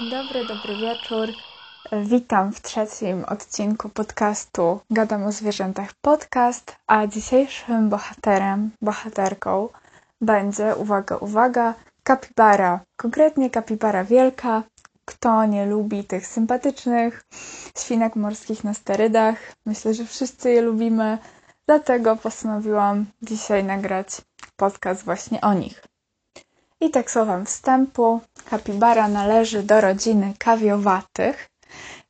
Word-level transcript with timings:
Dzień 0.00 0.10
dobry, 0.10 0.46
dobry 0.46 0.76
wieczór. 0.76 1.28
Witam 2.04 2.52
w 2.52 2.60
trzecim 2.60 3.24
odcinku 3.24 3.88
podcastu 3.88 4.80
Gadam 4.90 5.24
o 5.24 5.32
zwierzętach 5.32 5.90
podcast, 6.00 6.76
a 6.86 7.06
dzisiejszym 7.06 7.88
bohaterem, 7.88 8.70
bohaterką 8.82 9.68
będzie, 10.20 10.76
uwaga, 10.76 11.16
uwaga, 11.16 11.74
kapibara. 12.02 12.80
Konkretnie 12.96 13.50
kapibara 13.50 14.04
wielka. 14.04 14.62
Kto 15.04 15.46
nie 15.46 15.66
lubi 15.66 16.04
tych 16.04 16.26
sympatycznych 16.26 17.24
świnek 17.78 18.16
morskich 18.16 18.64
na 18.64 18.74
sterydach? 18.74 19.36
Myślę, 19.66 19.94
że 19.94 20.04
wszyscy 20.04 20.50
je 20.50 20.62
lubimy, 20.62 21.18
dlatego 21.66 22.16
postanowiłam 22.16 23.06
dzisiaj 23.22 23.64
nagrać 23.64 24.08
podcast 24.56 25.04
właśnie 25.04 25.40
o 25.40 25.54
nich. 25.54 25.89
I 26.80 26.90
tak 26.90 27.10
słowem 27.10 27.46
wstępu, 27.46 28.20
kapibara 28.50 29.08
należy 29.08 29.62
do 29.62 29.80
rodziny 29.80 30.34
kawiowatych, 30.38 31.48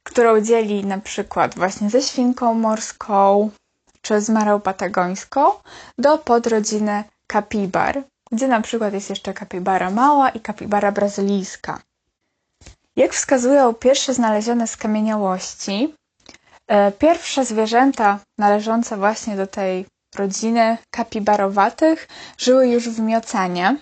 którą 0.02 0.40
dzieli 0.40 0.86
na 0.86 0.98
przykład 0.98 1.54
właśnie 1.54 1.90
ze 1.90 2.02
świnką 2.02 2.54
morską 2.54 3.50
czy 4.02 4.20
z 4.20 4.28
marą 4.28 4.60
patagońską, 4.60 5.50
do 5.98 6.18
podrodziny 6.18 7.04
kapibar, 7.26 8.02
gdzie 8.32 8.48
na 8.48 8.60
przykład 8.60 8.94
jest 8.94 9.10
jeszcze 9.10 9.34
kapibara 9.34 9.90
mała 9.90 10.28
i 10.28 10.40
kapibara 10.40 10.92
brazylijska. 10.92 11.80
Jak 12.96 13.12
wskazują 13.12 13.74
pierwsze 13.74 14.14
znalezione 14.14 14.66
skamieniałości, 14.66 15.94
e, 16.68 16.92
pierwsze 16.92 17.44
zwierzęta 17.44 18.18
należące 18.38 18.96
właśnie 18.96 19.36
do 19.36 19.46
tej 19.46 19.86
rodziny 20.16 20.78
kapibarowatych 20.90 22.08
żyły 22.38 22.68
już 22.68 22.88
w 22.88 23.00
miocenie, 23.00 23.76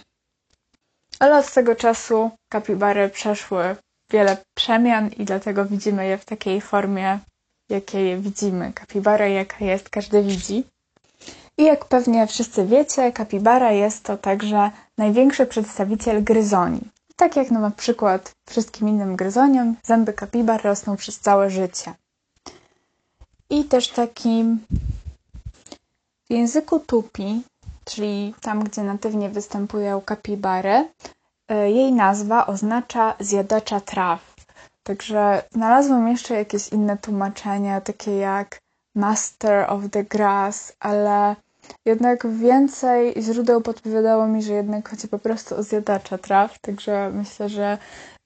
ale 1.21 1.39
od 1.39 1.53
tego 1.53 1.75
czasu 1.75 2.31
kapibary 2.49 3.09
przeszły 3.09 3.77
wiele 4.11 4.37
przemian 4.55 5.09
i 5.09 5.25
dlatego 5.25 5.65
widzimy 5.65 6.07
je 6.07 6.19
w 6.19 6.25
takiej 6.25 6.61
formie, 6.61 7.19
jakiej 7.69 8.21
widzimy. 8.21 8.73
Kapibara 8.73 9.27
jaka 9.27 9.65
jest, 9.65 9.89
każdy 9.89 10.23
widzi. 10.23 10.65
I 11.59 11.65
jak 11.65 11.85
pewnie 11.85 12.27
wszyscy 12.27 12.67
wiecie, 12.67 13.13
kapibara 13.13 13.73
jest 13.73 14.05
to 14.05 14.17
także 14.17 14.71
największy 14.99 15.47
przedstawiciel 15.47 16.25
gryzoni. 16.25 16.81
Tak 17.17 17.37
jak 17.37 17.51
na 17.51 17.71
przykład 17.71 18.33
wszystkim 18.49 18.89
innym 18.89 19.17
gryzoniom, 19.17 19.77
zęby 19.83 20.13
kapibar 20.13 20.65
rosną 20.65 20.97
przez 20.97 21.19
całe 21.21 21.51
życie. 21.51 21.95
I 23.51 23.65
też 23.65 23.89
takim 23.89 24.59
w 26.31 26.33
języku 26.33 26.81
tupi 26.81 27.43
czyli 27.89 28.35
tam, 28.41 28.65
gdzie 28.65 28.83
natywnie 28.83 29.29
występują 29.29 30.01
kapibary, 30.01 30.89
e, 31.49 31.71
jej 31.71 31.93
nazwa 31.93 32.47
oznacza 32.47 33.15
zjadacza 33.21 33.81
traw. 33.81 34.35
Także 34.83 35.43
znalazłam 35.53 36.09
jeszcze 36.09 36.35
jakieś 36.35 36.69
inne 36.69 36.99
tłumaczenia, 36.99 37.81
takie 37.81 38.17
jak 38.17 38.59
Master 38.95 39.71
of 39.71 39.83
the 39.91 40.05
Grass, 40.05 40.73
ale 40.81 41.37
jednak 41.85 42.27
więcej 42.27 43.15
źródeł 43.23 43.61
podpowiadało 43.61 44.27
mi, 44.27 44.43
że 44.43 44.53
jednak 44.53 44.89
chodzi 44.89 45.09
po 45.09 45.19
prostu 45.19 45.57
o 45.57 45.63
zjadacza 45.63 46.19
traw, 46.19 46.59
także 46.59 47.11
myślę, 47.15 47.49
że 47.49 47.79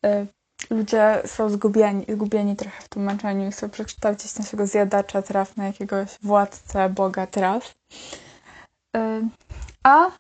y, 0.07 0.27
ludzie 0.71 1.23
są 1.27 1.51
zgubieni, 1.51 2.07
zgubieni 2.09 2.57
trochę 2.57 2.83
w 2.83 2.89
tłumaczeniu 2.89 3.49
i 3.49 3.51
chcą 3.51 3.71
przekształcić 3.71 4.39
naszego 4.39 4.67
zjadacza 4.67 5.23
traw 5.23 5.57
na 5.57 5.67
jakiegoś 5.67 6.09
władcę 6.23 6.89
boga 6.89 7.27
traw. 7.27 7.75
Y, 8.97 9.29
a 9.83 10.11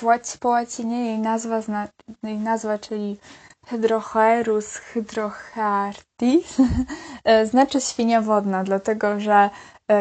yy, 0.00 0.16
po 0.40 0.48
łacinie 0.48 1.06
jej 1.06 1.18
nazwa, 1.18 1.60
zna, 1.60 1.88
jej 2.22 2.38
nazwa 2.38 2.78
czyli 2.78 3.16
Hydrochoerus 3.66 4.74
hydrochaartis 4.76 6.56
e, 7.24 7.46
znaczy 7.46 7.80
świnia 7.80 8.20
wodna, 8.20 8.64
dlatego 8.64 9.20
że 9.20 9.50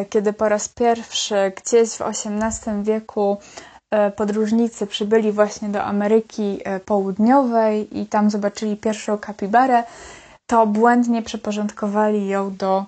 kiedy 0.09 0.33
po 0.33 0.49
raz 0.49 0.69
pierwszy 0.69 1.35
gdzieś 1.57 1.89
w 1.89 2.01
XVIII 2.01 2.83
wieku 2.83 3.37
podróżnicy 4.15 4.87
przybyli 4.87 5.31
właśnie 5.31 5.69
do 5.69 5.83
Ameryki 5.83 6.59
Południowej 6.85 7.99
i 7.99 8.05
tam 8.05 8.29
zobaczyli 8.29 8.77
pierwszą 8.77 9.17
kapibarę, 9.17 9.83
to 10.45 10.67
błędnie 10.67 11.21
przeporządkowali 11.21 12.27
ją 12.27 12.55
do 12.55 12.85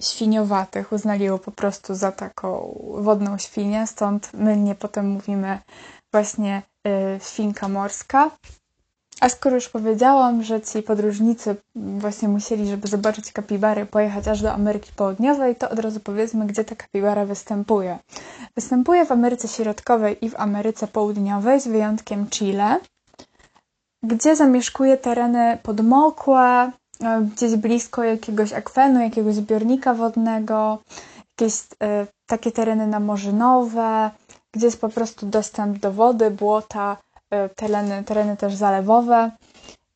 świniowatych. 0.00 0.92
Uznali 0.92 1.26
po 1.44 1.50
prostu 1.50 1.94
za 1.94 2.12
taką 2.12 2.78
wodną 2.98 3.38
świnię, 3.38 3.86
stąd 3.86 4.34
mylnie 4.34 4.74
potem 4.74 5.08
mówimy 5.08 5.58
właśnie 6.12 6.62
y, 6.88 7.20
świnka 7.24 7.68
morska. 7.68 8.30
A 9.20 9.28
skoro 9.28 9.54
już 9.54 9.68
powiedziałam, 9.68 10.42
że 10.42 10.60
ci 10.60 10.82
podróżnicy 10.82 11.56
właśnie 11.74 12.28
musieli, 12.28 12.68
żeby 12.68 12.88
zobaczyć 12.88 13.32
kapibary, 13.32 13.86
pojechać 13.86 14.28
aż 14.28 14.42
do 14.42 14.52
Ameryki 14.52 14.92
Południowej, 14.96 15.56
to 15.56 15.70
od 15.70 15.78
razu 15.78 16.00
powiedzmy, 16.00 16.46
gdzie 16.46 16.64
ta 16.64 16.74
kapibara 16.76 17.24
występuje. 17.24 17.98
Występuje 18.54 19.04
w 19.06 19.12
Ameryce 19.12 19.48
Środkowej 19.48 20.24
i 20.24 20.30
w 20.30 20.40
Ameryce 20.40 20.86
Południowej, 20.86 21.60
z 21.60 21.68
wyjątkiem 21.68 22.28
Chile, 22.30 22.80
gdzie 24.02 24.36
zamieszkuje 24.36 24.96
tereny 24.96 25.58
podmokłe, 25.62 26.72
gdzieś 27.34 27.56
blisko 27.56 28.04
jakiegoś 28.04 28.52
akwenu, 28.52 29.00
jakiegoś 29.00 29.34
zbiornika 29.34 29.94
wodnego, 29.94 30.78
jakieś 31.38 31.54
e, 31.82 32.06
takie 32.26 32.52
tereny 32.52 32.86
namorzynowe, 32.86 34.10
gdzie 34.52 34.66
jest 34.66 34.80
po 34.80 34.88
prostu 34.88 35.26
dostęp 35.26 35.78
do 35.78 35.92
wody, 35.92 36.30
błota, 36.30 36.96
e, 37.30 37.48
tereny, 37.48 38.04
tereny 38.04 38.36
też 38.36 38.54
zalewowe. 38.54 39.30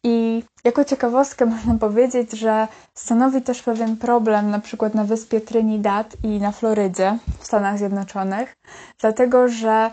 I 0.05 0.43
jako 0.65 0.85
ciekawostkę 0.85 1.47
można 1.47 1.75
powiedzieć, 1.75 2.33
że 2.33 2.69
stanowi 2.95 3.43
też 3.43 3.63
pewien 3.63 3.97
problem 3.97 4.51
na 4.51 4.59
przykład 4.59 4.95
na 4.95 5.05
wyspie 5.05 5.41
Trinidad 5.41 6.17
i 6.25 6.29
na 6.41 6.53
Florydzie 6.53 7.19
w 7.39 7.47
Stanach 7.47 7.79
Zjednoczonych, 7.79 8.57
dlatego 9.01 9.49
że 9.49 9.91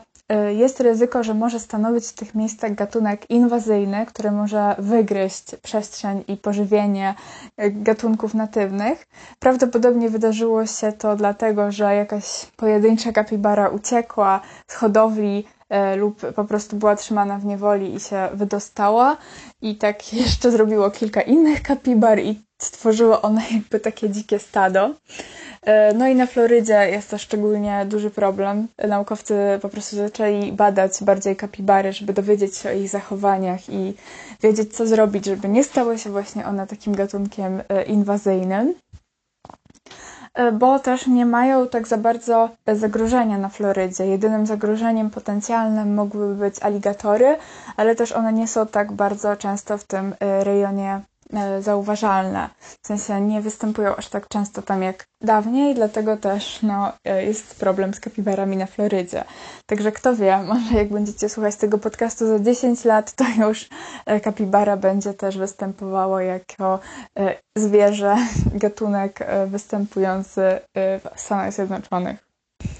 jest 0.55 0.79
ryzyko, 0.79 1.23
że 1.23 1.33
może 1.33 1.59
stanowić 1.59 2.05
w 2.05 2.13
tych 2.13 2.35
miejscach 2.35 2.75
gatunek 2.75 3.29
inwazyjny, 3.29 4.05
który 4.05 4.31
może 4.31 4.75
wygryźć 4.77 5.55
przestrzeń 5.55 6.23
i 6.27 6.37
pożywienie 6.37 7.15
y, 7.61 7.71
gatunków 7.71 8.33
natywnych. 8.33 9.07
Prawdopodobnie 9.39 10.09
wydarzyło 10.09 10.65
się 10.65 10.91
to 10.91 11.15
dlatego, 11.15 11.71
że 11.71 11.95
jakaś 11.95 12.45
pojedyncza 12.55 13.11
kapibara 13.11 13.69
uciekła 13.69 14.41
z 14.67 14.73
hodowli 14.73 15.45
y, 15.93 15.95
lub 15.95 16.33
po 16.33 16.45
prostu 16.45 16.75
była 16.75 16.95
trzymana 16.95 17.37
w 17.37 17.45
niewoli 17.45 17.95
i 17.95 17.99
się 17.99 18.29
wydostała. 18.33 19.17
I 19.61 19.75
tak 19.75 20.13
jeszcze 20.23 20.51
zrobiło 20.51 20.91
kilka 20.91 21.21
innych 21.21 21.61
kapibar 21.61 22.19
i 22.19 22.41
stworzyło 22.61 23.21
one 23.21 23.41
jakby 23.51 23.79
takie 23.79 24.09
dzikie 24.09 24.39
stado. 24.39 24.93
E, 25.67 25.93
no 25.93 26.07
i 26.07 26.15
na 26.15 26.25
Florydzie 26.25 26.89
jest 26.89 27.09
to 27.09 27.17
szczególnie 27.17 27.85
duży 27.85 28.09
problem. 28.09 28.67
Naukowcy 28.87 29.35
po 29.61 29.69
prostu 29.69 29.95
zaczęli 29.95 30.51
badać 30.51 31.03
bardziej 31.03 31.35
kapibary, 31.35 31.93
żeby 31.93 32.13
dowiedzieć 32.13 32.57
się 32.57 32.69
o 32.69 32.73
ich 32.73 32.89
zachowaniach 32.89 33.69
i 33.69 33.93
wiedzieć, 34.43 34.75
co 34.75 34.87
zrobić, 34.87 35.25
żeby 35.25 35.49
nie 35.49 35.63
stały 35.63 35.97
się 35.99 36.09
właśnie 36.09 36.45
one 36.45 36.67
takim 36.67 36.95
gatunkiem 36.95 37.61
e, 37.69 37.83
inwazyjnym. 37.83 38.73
E, 40.33 40.51
bo 40.51 40.79
też 40.79 41.07
nie 41.07 41.25
mają 41.25 41.67
tak 41.67 41.87
za 41.87 41.97
bardzo 41.97 42.49
zagrożenia 42.73 43.37
na 43.37 43.49
Florydzie. 43.49 44.05
Jedynym 44.07 44.45
zagrożeniem 44.45 45.09
potencjalnym 45.09 45.93
mogłyby 45.93 46.35
być 46.35 46.55
aligatory, 46.63 47.37
ale 47.77 47.95
też 47.95 48.11
one 48.11 48.33
nie 48.33 48.47
są 48.47 48.67
tak 48.67 48.91
bardzo 48.91 49.35
często 49.35 49.77
w 49.77 49.83
tym 49.83 50.15
rejonie 50.19 51.01
zauważalne. 51.59 52.49
W 52.83 52.87
sensie 52.87 53.21
nie 53.21 53.41
występują 53.41 53.95
aż 53.95 54.09
tak 54.09 54.27
często 54.27 54.61
tam 54.61 54.83
jak 54.83 55.05
dawniej, 55.21 55.75
dlatego 55.75 56.17
też 56.17 56.59
no, 56.63 56.93
e, 57.05 57.25
jest 57.25 57.59
problem 57.59 57.93
z 57.93 57.99
kapibarami 57.99 58.57
na 58.57 58.65
Florydzie. 58.65 59.23
Także 59.65 59.91
kto 59.91 60.15
wie, 60.15 60.37
może 60.53 60.75
jak 60.75 60.89
będziecie 60.89 61.29
słuchać 61.29 61.55
tego 61.55 61.77
podcastu 61.77 62.27
za 62.27 62.39
10 62.39 62.85
lat, 62.85 63.13
to 63.13 63.25
już 63.47 63.69
e, 64.05 64.19
kapibara 64.19 64.77
będzie 64.77 65.13
też 65.13 65.37
występowało 65.37 66.19
jako 66.19 66.79
zwierzę, 67.57 68.15
gatunek 68.63 69.19
występujący 69.47 70.41
w 70.75 71.01
Stanach 71.15 71.53
Zjednoczonych. 71.53 72.27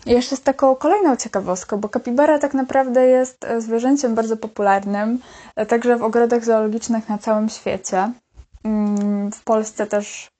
I 0.05 0.11
jeszcze 0.11 0.35
z 0.35 0.41
taką 0.41 0.75
kolejną 0.75 1.15
ciekawostką, 1.15 1.77
bo 1.77 1.89
kapibara 1.89 2.39
tak 2.39 2.53
naprawdę 2.53 3.07
jest 3.07 3.45
zwierzęciem 3.57 4.15
bardzo 4.15 4.37
popularnym, 4.37 5.19
także 5.67 5.97
w 5.97 6.03
ogrodach 6.03 6.45
zoologicznych 6.45 7.09
na 7.09 7.17
całym 7.17 7.49
świecie. 7.49 8.11
Mm, 8.67 9.31
w 9.31 9.43
Polsce 9.43 9.87
też 9.87 10.31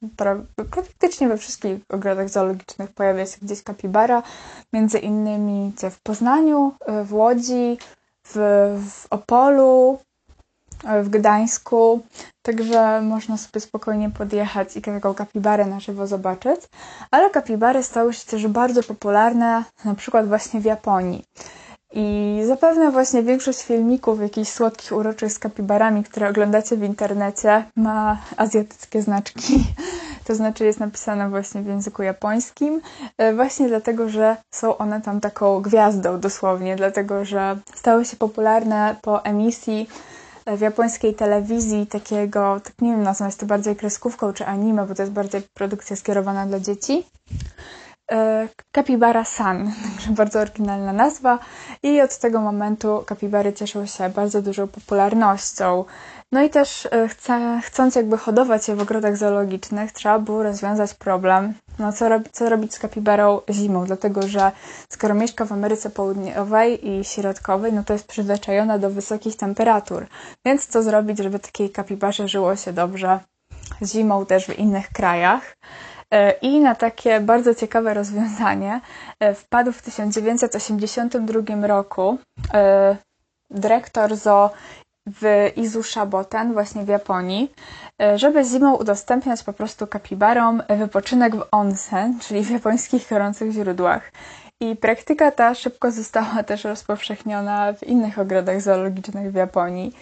praktycznie 0.70 1.28
we 1.28 1.38
wszystkich 1.38 1.78
ogrodach 1.90 2.30
zoologicznych 2.30 2.92
pojawia 2.92 3.26
się 3.26 3.38
gdzieś 3.42 3.64
kapibara, 3.64 4.24
między 4.74 5.00
innymi 5.00 5.74
w 5.92 6.00
Poznaniu, 6.04 6.72
w 7.06 7.14
Łodzi, 7.14 7.78
w, 8.24 8.36
w 8.90 9.08
Opolu, 9.10 10.00
w 11.04 11.10
Gdańsku, 11.10 12.02
także 12.42 13.02
można 13.02 13.38
sobie 13.38 13.62
spokojnie 13.62 14.10
podjechać 14.10 14.78
i 14.78 14.82
taką 14.82 15.14
kapibarę 15.14 15.66
na 15.66 15.80
żywo 15.80 16.08
zobaczyć. 16.08 16.62
Ale 17.12 17.30
kapibary 17.30 17.84
stały 17.84 18.14
się 18.14 18.26
też 18.26 18.48
bardzo 18.48 18.84
popularne 18.84 19.64
na 19.86 19.96
przykład 19.96 20.28
właśnie 20.28 20.60
w 20.60 20.66
Japonii. 20.66 21.24
I 21.94 22.42
zapewne 22.48 22.92
właśnie 22.92 23.24
większość 23.24 23.64
filmików 23.64 24.22
jakichś 24.22 24.50
słodkich, 24.50 24.92
uroczych 24.92 25.32
z 25.32 25.40
kapibarami, 25.40 26.04
które 26.04 26.30
oglądacie 26.30 26.78
w 26.78 26.84
internecie, 26.84 27.64
ma 27.76 28.18
azjatyckie 28.38 29.02
znaczki. 29.02 29.54
To 30.28 30.36
znaczy 30.36 30.66
jest 30.66 30.80
napisane 30.80 31.30
właśnie 31.30 31.62
w 31.62 31.66
języku 31.66 32.04
japońskim, 32.04 32.82
e, 33.18 33.34
właśnie 33.34 33.68
dlatego, 33.68 34.10
że 34.10 34.38
są 34.52 34.78
one 34.78 35.02
tam 35.02 35.22
taką 35.22 35.62
gwiazdą 35.62 36.20
dosłownie, 36.20 36.76
dlatego 36.76 37.26
że 37.26 37.58
stały 37.76 38.06
się 38.06 38.18
popularne 38.18 38.96
po 39.02 39.24
emisji 39.24 39.88
w 40.48 40.62
japońskiej 40.62 41.16
telewizji 41.16 41.88
takiego, 41.88 42.60
tak 42.64 42.74
nie 42.82 42.92
wiem 42.92 43.04
nazwać 43.04 43.36
to 43.36 43.46
bardziej 43.46 43.76
kreskówką 43.76 44.34
czy 44.34 44.46
anime, 44.46 44.86
bo 44.86 44.96
to 44.96 45.02
jest 45.02 45.14
bardziej 45.14 45.42
produkcja 45.54 45.96
skierowana 45.96 46.46
dla 46.46 46.60
dzieci. 46.60 47.06
E, 48.12 48.48
Capybara 48.76 49.26
San, 49.26 49.72
także 49.96 50.12
bardzo 50.12 50.40
oryginalna 50.40 50.94
nazwa 50.94 51.40
i 51.84 52.02
od 52.02 52.18
tego 52.18 52.42
momentu 52.42 53.04
kapibary 53.06 53.54
cieszą 53.54 53.86
się 53.86 54.10
bardzo 54.10 54.42
dużą 54.42 54.68
popularnością. 54.68 55.86
No 56.32 56.44
i 56.44 56.50
też 56.50 56.88
e, 56.92 57.62
chcąc 57.62 57.96
jakby 57.96 58.18
hodować 58.18 58.68
je 58.68 58.76
w 58.76 58.82
ogrodach 58.82 59.18
zoologicznych, 59.18 59.92
trzeba 59.92 60.20
było 60.20 60.44
rozwiązać 60.44 60.94
problem, 60.94 61.54
no 61.80 61.94
co, 61.94 62.10
robi, 62.10 62.30
co 62.32 62.50
robić 62.50 62.74
z 62.74 62.80
kapibarą 62.80 63.42
zimą, 63.50 63.86
dlatego 63.86 64.28
że 64.28 64.52
skoro 64.90 65.14
mieszka 65.14 65.46
w 65.46 65.52
Ameryce 65.52 65.90
Południowej 65.90 66.90
i 66.90 67.04
Środkowej, 67.04 67.74
no 67.74 67.84
to 67.84 67.94
jest 67.94 68.08
przyzwyczajona 68.08 68.78
do 68.80 68.90
wysokich 68.90 69.36
temperatur. 69.36 70.06
Więc 70.46 70.68
co 70.68 70.84
zrobić, 70.84 71.18
żeby 71.18 71.40
takiej 71.40 71.70
kapibarze 71.70 72.28
żyło 72.28 72.56
się 72.56 72.74
dobrze 72.74 73.20
zimą 73.86 74.26
też 74.26 74.46
w 74.46 74.60
innych 74.60 74.90
krajach? 74.90 75.58
E, 76.14 76.32
I 76.32 76.60
na 76.60 76.76
takie 76.76 77.20
bardzo 77.20 77.56
ciekawe 77.56 77.94
rozwiązanie 77.94 78.82
e, 79.20 79.34
wpadł 79.34 79.72
w 79.72 79.82
1982 79.82 81.68
roku 81.68 82.18
dyrektor 83.50 84.16
zoo 84.16 84.50
w 85.08 85.52
Izushaboten, 85.56 86.54
właśnie 86.54 86.84
w 86.84 86.88
Japonii, 86.88 87.52
e, 88.02 88.18
żeby 88.18 88.44
zimą 88.44 88.76
udostępniać 88.76 89.44
po 89.44 89.54
prostu 89.54 89.88
kapibarom 89.88 90.64
wypoczynek 90.70 91.36
w 91.36 91.44
onsen, 91.52 92.20
czyli 92.20 92.44
w 92.44 92.50
japońskich 92.52 93.10
gorących 93.10 93.52
źródłach. 93.52 94.12
I 94.62 94.76
praktyka 94.76 95.32
ta 95.32 95.56
szybko 95.56 95.92
została 95.92 96.44
też 96.44 96.64
rozpowszechniona 96.64 97.74
w 97.74 97.84
innych 97.84 98.20
ogrodach 98.20 98.62
zoologicznych 98.62 99.32
w 99.32 99.36
Japonii. 99.36 99.94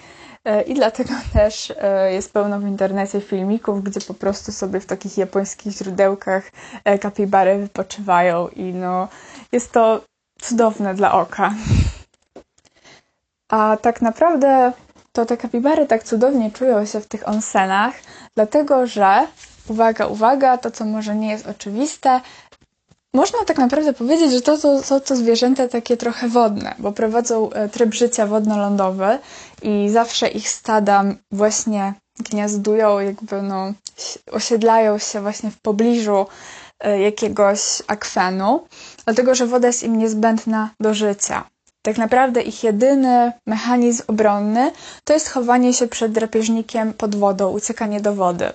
E, 0.46 0.62
I 0.62 0.74
dlatego 0.74 1.14
też 1.34 1.74
e, 1.82 2.14
jest 2.14 2.34
pełno 2.34 2.60
w 2.60 2.68
internecie 2.68 3.22
filmików, 3.22 3.84
gdzie 3.84 4.02
po 4.02 4.14
prostu 4.14 4.52
sobie 4.52 4.80
w 4.80 4.86
takich 4.86 5.18
japońskich 5.18 5.74
źródełkach 5.74 6.52
kapibary 7.02 7.58
wypoczywają 7.58 8.48
i 8.48 8.64
no, 8.64 9.08
jest 9.52 9.72
to 9.72 10.02
cudowne 10.42 10.96
dla 10.96 11.12
oka. 11.12 11.54
A 13.50 13.78
tak 13.82 14.02
naprawdę 14.02 14.72
to 15.12 15.26
te 15.26 15.38
kapibary 15.38 15.86
tak 15.86 16.04
cudownie 16.04 16.52
czują 16.52 16.86
się 16.86 17.00
w 17.00 17.08
tych 17.08 17.28
onsenach, 17.28 17.94
dlatego 18.36 18.88
że, 18.88 19.28
uwaga, 19.68 20.08
uwaga, 20.08 20.58
to 20.58 20.72
co 20.72 20.86
może 20.86 21.16
nie 21.16 21.30
jest 21.30 21.48
oczywiste, 21.48 22.22
można 23.16 23.40
tak 23.46 23.58
naprawdę 23.58 23.94
powiedzieć, 23.94 24.32
że 24.32 24.42
to, 24.42 24.58
to 24.58 24.84
są 24.84 25.00
to 25.00 25.16
zwierzęta 25.16 25.68
takie 25.68 25.98
trochę 25.98 26.28
wodne, 26.30 26.76
bo 26.80 26.92
prowadzą 26.92 27.50
e, 27.52 27.70
tryb 27.70 27.94
życia 27.94 28.28
wodno-lądowy 28.28 29.20
i 29.62 29.90
zawsze 29.90 30.28
ich 30.28 30.50
stada 30.50 31.04
właśnie 31.32 31.94
gniazdują, 32.20 33.00
jakby 33.00 33.42
no, 33.42 33.74
osiedlają 34.32 34.98
się 34.98 35.22
właśnie 35.22 35.52
w 35.52 35.62
pobliżu 35.62 36.26
e, 36.80 37.00
jakiegoś 37.02 37.60
akwenu, 37.88 38.68
dlatego 39.06 39.36
że 39.36 39.48
woda 39.48 39.68
jest 39.68 39.84
im 39.84 39.98
niezbędna 39.98 40.70
do 40.80 40.94
życia. 40.94 41.44
Tak 41.86 41.98
naprawdę 41.98 42.42
ich 42.42 42.64
jedyny 42.64 43.32
mechanizm 43.46 44.04
obronny 44.08 44.72
to 45.04 45.14
jest 45.14 45.30
chowanie 45.30 45.74
się 45.74 45.88
przed 45.88 46.12
drapieżnikiem 46.12 46.94
pod 46.94 47.16
wodą, 47.16 47.52
uciekanie 47.52 48.02
do 48.02 48.16
wody. 48.16 48.50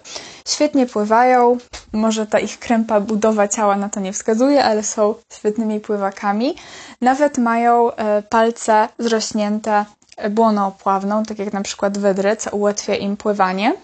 Świetnie 0.49 0.87
pływają, 0.87 1.59
może 1.93 2.27
ta 2.27 2.39
ich 2.39 2.59
krępa 2.59 3.01
budowa 3.01 3.49
ciała 3.49 3.77
na 3.77 3.89
to 3.89 4.01
nie 4.01 4.13
wskazuje, 4.13 4.65
ale 4.65 4.83
są 4.83 5.15
świetnymi 5.33 5.81
pływakami. 5.81 6.55
Nawet 7.01 7.39
mają 7.39 7.93
e, 7.93 8.23
palce 8.23 8.89
zrośnięte 8.99 9.85
błoną 10.31 10.67
opławną, 10.67 11.23
tak 11.23 11.39
jak 11.39 11.53
na 11.53 11.63
przykład 11.63 11.99
wydry, 11.99 12.37
co 12.37 12.51
ułatwia 12.51 12.95
im 12.95 13.17
pływanie. 13.17 13.75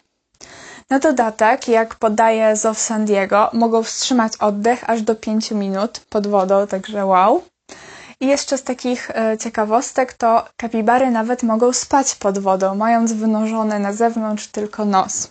Na 0.90 0.98
dodatek, 0.98 1.68
jak 1.68 1.94
podaje 1.94 2.56
Zow 2.56 2.78
San 2.78 3.04
Diego, 3.04 3.50
mogą 3.52 3.82
wstrzymać 3.82 4.36
oddech 4.36 4.90
aż 4.90 5.02
do 5.02 5.14
5 5.14 5.50
minut 5.50 6.00
pod 6.10 6.26
wodą, 6.26 6.66
także 6.66 7.06
wow. 7.06 7.42
I 8.20 8.26
jeszcze 8.26 8.58
z 8.58 8.62
takich 8.62 9.10
e, 9.10 9.38
ciekawostek 9.38 10.12
to 10.12 10.44
kapibary 10.56 11.10
nawet 11.10 11.42
mogą 11.42 11.72
spać 11.72 12.14
pod 12.14 12.38
wodą, 12.38 12.74
mając 12.74 13.12
wynurzony 13.12 13.78
na 13.78 13.92
zewnątrz 13.92 14.46
tylko 14.46 14.84
nos. 14.84 15.30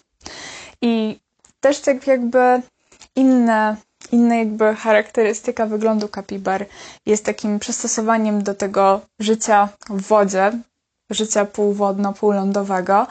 I 0.82 1.20
też 1.60 1.80
tak 1.80 2.08
jakby 2.08 2.62
inne, 3.16 3.76
inna 4.12 4.36
jakby 4.36 4.76
charakterystyka 4.76 5.66
wyglądu 5.66 6.08
kapibar 6.08 6.66
jest 7.06 7.26
takim 7.26 7.60
przystosowaniem 7.60 8.44
do 8.44 8.54
tego 8.54 9.02
życia 9.20 9.70
w 9.90 10.02
wodzie, 10.02 10.52
życia 11.10 11.46
półwodno, 11.46 12.14
półlądowego, 12.14 13.08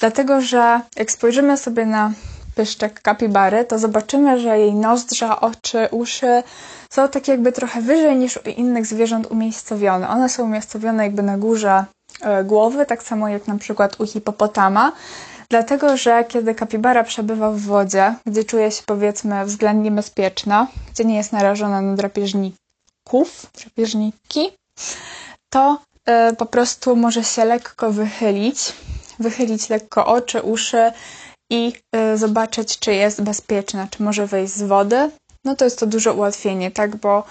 dlatego 0.00 0.40
że 0.40 0.80
jak 0.96 1.10
spojrzymy 1.10 1.56
sobie 1.56 1.86
na 1.86 2.12
pyszczek 2.56 3.00
kapibary, 3.02 3.64
to 3.64 3.78
zobaczymy, 3.78 4.40
że 4.40 4.58
jej 4.58 4.74
nozdrza, 4.74 5.40
oczy, 5.40 5.88
uszy 5.90 6.42
są 6.90 7.08
tak 7.08 7.28
jakby 7.28 7.52
trochę 7.52 7.80
wyżej 7.80 8.16
niż 8.16 8.36
u 8.36 8.48
innych 8.50 8.86
zwierząt 8.86 9.26
umiejscowione. 9.30 10.08
One 10.08 10.28
są 10.28 10.44
umiejscowione 10.44 11.02
jakby 11.04 11.22
na 11.22 11.38
górze 11.38 11.84
e, 12.20 12.44
głowy, 12.44 12.86
tak 12.86 13.02
samo 13.02 13.28
jak 13.28 13.46
na 13.46 13.58
przykład 13.58 14.00
u 14.00 14.06
hipopotama, 14.06 14.92
dlatego 15.50 15.96
że 15.96 16.24
kiedy 16.24 16.54
kapibara 16.54 17.04
przebywa 17.04 17.50
w 17.50 17.60
wodzie, 17.60 18.14
gdzie 18.26 18.44
czuje 18.44 18.70
się 18.70 18.82
powiedzmy 18.86 19.44
względnie 19.44 19.90
bezpieczna, 19.90 20.66
gdzie 20.92 21.04
nie 21.04 21.16
jest 21.16 21.32
narażona 21.32 21.80
na 21.80 21.96
drapieżników, 21.96 23.46
drapieżniki, 23.60 24.52
to 25.50 25.78
e, 26.06 26.32
po 26.32 26.46
prostu 26.46 26.96
może 26.96 27.24
się 27.24 27.44
lekko 27.44 27.92
wychylić, 27.92 28.72
wychylić 29.18 29.68
lekko 29.68 30.06
oczy, 30.06 30.42
uszy 30.42 30.92
i 31.50 31.72
y, 31.96 32.18
zobaczyć, 32.18 32.78
czy 32.78 32.94
jest 32.94 33.22
bezpieczna, 33.22 33.88
czy 33.90 34.02
może 34.02 34.26
wyjść 34.26 34.52
z 34.52 34.62
wody, 34.62 35.10
no 35.44 35.56
to 35.56 35.64
jest 35.64 35.78
to 35.78 35.86
duże 35.86 36.12
ułatwienie, 36.12 36.70
tak? 36.70 36.96
Bo 36.96 37.24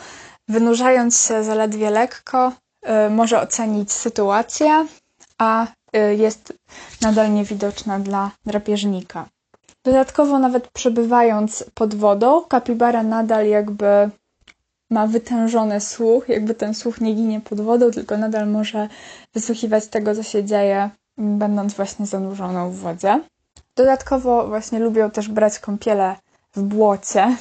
wynurzając 0.47 1.27
się 1.27 1.43
zaledwie 1.43 1.89
lekko, 1.89 2.51
y, 3.07 3.09
może 3.09 3.41
ocenić 3.41 3.91
sytuację, 3.91 4.87
a 5.37 5.67
y, 5.67 6.15
jest 6.15 6.53
nadal 7.01 7.33
niewidoczna 7.33 7.99
dla 7.99 8.31
drapieżnika. 8.45 9.25
Dodatkowo, 9.85 10.39
nawet 10.39 10.67
przebywając 10.67 11.65
pod 11.73 11.95
wodą, 11.95 12.41
kapibara 12.41 13.03
nadal 13.03 13.47
jakby 13.47 14.09
ma 14.91 15.07
wytężony 15.07 15.81
słuch, 15.81 16.29
jakby 16.29 16.55
ten 16.55 16.73
słuch 16.73 17.01
nie 17.01 17.13
ginie 17.13 17.41
pod 17.41 17.61
wodą, 17.61 17.91
tylko 17.91 18.17
nadal 18.17 18.47
może 18.47 18.89
wysłuchiwać 19.33 19.87
tego, 19.87 20.15
co 20.15 20.23
się 20.23 20.43
dzieje, 20.43 20.89
będąc 21.17 21.73
właśnie 21.73 22.05
zanurzoną 22.05 22.71
w 22.71 22.75
wodzie. 22.75 23.21
Dodatkowo 23.75 24.47
właśnie 24.47 24.79
lubią 24.79 25.11
też 25.11 25.29
brać 25.29 25.59
kąpiele 25.59 26.15
w 26.55 26.61
błocie, 26.61 27.37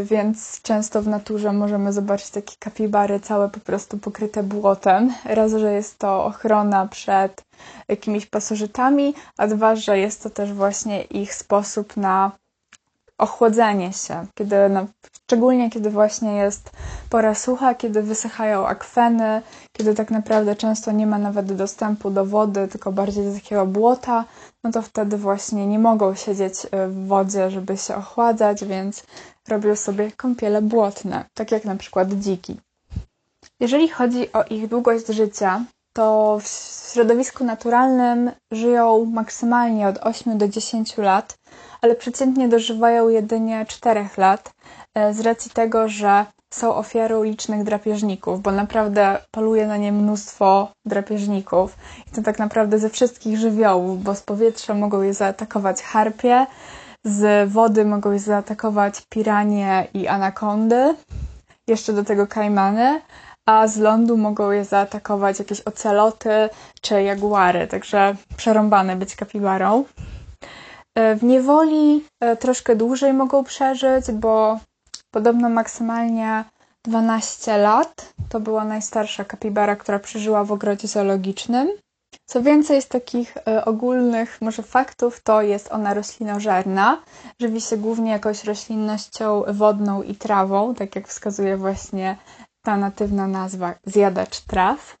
y, 0.00 0.04
więc 0.04 0.62
często 0.62 1.02
w 1.02 1.08
naturze 1.08 1.52
możemy 1.52 1.92
zobaczyć 1.92 2.30
takie 2.30 2.54
kapibary 2.58 3.20
całe 3.20 3.48
po 3.48 3.60
prostu 3.60 3.98
pokryte 3.98 4.42
błotem. 4.42 5.12
Raz, 5.24 5.52
że 5.52 5.72
jest 5.72 5.98
to 5.98 6.24
ochrona 6.24 6.86
przed 6.86 7.44
jakimiś 7.88 8.26
pasożytami, 8.26 9.14
a 9.38 9.46
dwa, 9.46 9.76
że 9.76 9.98
jest 9.98 10.22
to 10.22 10.30
też 10.30 10.52
właśnie 10.52 11.02
ich 11.02 11.34
sposób 11.34 11.96
na 11.96 12.32
ochłodzenie 13.18 13.92
się, 13.92 14.26
kiedy 14.34 14.56
szczególnie 15.24 15.70
kiedy 15.70 15.90
właśnie 15.90 16.36
jest 16.36 16.70
pora 17.10 17.34
sucha, 17.34 17.74
kiedy 17.74 18.02
wysychają 18.02 18.66
akweny, 18.66 19.42
kiedy 19.72 19.94
tak 19.94 20.10
naprawdę 20.10 20.56
często 20.56 20.92
nie 20.92 21.06
ma 21.06 21.18
nawet 21.18 21.52
dostępu 21.52 22.10
do 22.10 22.24
wody, 22.24 22.68
tylko 22.68 22.92
bardziej 22.92 23.24
do 23.24 23.34
takiego 23.34 23.66
błota, 23.66 24.24
no 24.64 24.72
to 24.72 24.82
wtedy 24.82 25.16
właśnie 25.16 25.66
nie 25.66 25.78
mogą 25.78 26.14
siedzieć 26.14 26.64
y, 26.64 26.68
w 26.88 27.06
wodzie, 27.06 27.50
żeby 27.50 27.76
się 27.76 27.96
ochładzać, 27.96 28.64
więc 28.64 29.04
robią 29.48 29.76
sobie 29.76 30.12
kąpiele 30.12 30.62
błotne, 30.62 31.24
tak 31.34 31.52
jak 31.52 31.64
na 31.64 31.76
przykład 31.76 32.12
dziki. 32.12 32.56
Jeżeli 33.60 33.88
chodzi 33.88 34.32
o 34.32 34.44
ich 34.44 34.68
długość 34.68 35.06
życia, 35.06 35.64
to 35.92 36.38
w 36.42 36.48
środowisku 36.92 37.44
naturalnym 37.44 38.30
żyją 38.52 39.04
maksymalnie 39.04 39.88
od 39.88 39.98
8 39.98 40.38
do 40.38 40.48
10 40.48 40.96
lat, 40.98 41.38
ale 41.80 41.94
przeciętnie 41.94 42.48
dożywają 42.48 43.08
jedynie 43.08 43.66
4 43.68 44.08
lat, 44.16 44.52
e, 44.94 45.14
z 45.14 45.20
racji 45.20 45.50
tego, 45.50 45.88
że 45.88 46.26
są 46.54 46.74
ofiarą 46.74 47.22
licznych 47.22 47.64
drapieżników, 47.64 48.42
bo 48.42 48.52
naprawdę 48.52 49.18
poluje 49.30 49.66
na 49.66 49.76
nie 49.76 49.92
mnóstwo 49.92 50.72
drapieżników. 50.86 51.76
I 52.06 52.10
to 52.10 52.22
tak 52.22 52.38
naprawdę 52.38 52.78
ze 52.78 52.90
wszystkich 52.90 53.38
żywiołów, 53.38 54.02
bo 54.02 54.14
z 54.14 54.20
powietrza 54.20 54.74
mogą 54.74 55.02
je 55.02 55.14
zaatakować 55.14 55.82
harpie, 55.82 56.46
z 57.04 57.50
wody 57.50 57.84
mogą 57.84 58.12
je 58.12 58.18
zaatakować 58.18 59.02
piranie 59.08 59.86
i 59.94 60.08
anakondy, 60.08 60.94
jeszcze 61.66 61.92
do 61.92 62.04
tego 62.04 62.26
kajmany, 62.26 63.00
a 63.46 63.66
z 63.66 63.76
lądu 63.76 64.16
mogą 64.16 64.50
je 64.50 64.64
zaatakować 64.64 65.38
jakieś 65.38 65.60
oceloty 65.60 66.48
czy 66.80 67.02
jaguary, 67.02 67.66
także 67.66 68.16
przerąbane 68.36 68.96
być 68.96 69.16
kapibarą. 69.16 69.84
E, 70.94 71.16
w 71.16 71.22
niewoli 71.24 72.04
e, 72.20 72.36
troszkę 72.36 72.76
dłużej 72.76 73.12
mogą 73.12 73.44
przeżyć, 73.44 74.12
bo 74.12 74.58
podobno 75.10 75.48
maksymalnie 75.48 76.44
12 76.84 77.58
lat. 77.58 78.14
To 78.28 78.40
była 78.40 78.64
najstarsza 78.64 79.24
kapibara, 79.24 79.76
która 79.76 79.98
przeżyła 79.98 80.44
w 80.44 80.52
ogrodzie 80.52 80.88
zoologicznym. 80.88 81.68
Co 82.26 82.42
więcej 82.42 82.82
z 82.82 82.88
takich 82.88 83.36
e, 83.36 83.64
ogólnych 83.64 84.38
może 84.40 84.62
faktów, 84.62 85.22
to 85.22 85.42
jest 85.42 85.72
ona 85.72 85.94
roślinożerna. 85.94 87.02
Żywi 87.40 87.60
się 87.60 87.76
głównie 87.76 88.10
jakąś 88.10 88.44
roślinnością 88.44 89.42
wodną 89.48 90.02
i 90.02 90.14
trawą, 90.14 90.74
tak 90.74 90.96
jak 90.96 91.08
wskazuje 91.08 91.56
właśnie 91.56 92.16
ta 92.64 92.76
natywna 92.76 93.26
nazwa 93.26 93.74
zjadacz 93.86 94.40
traw. 94.40 94.96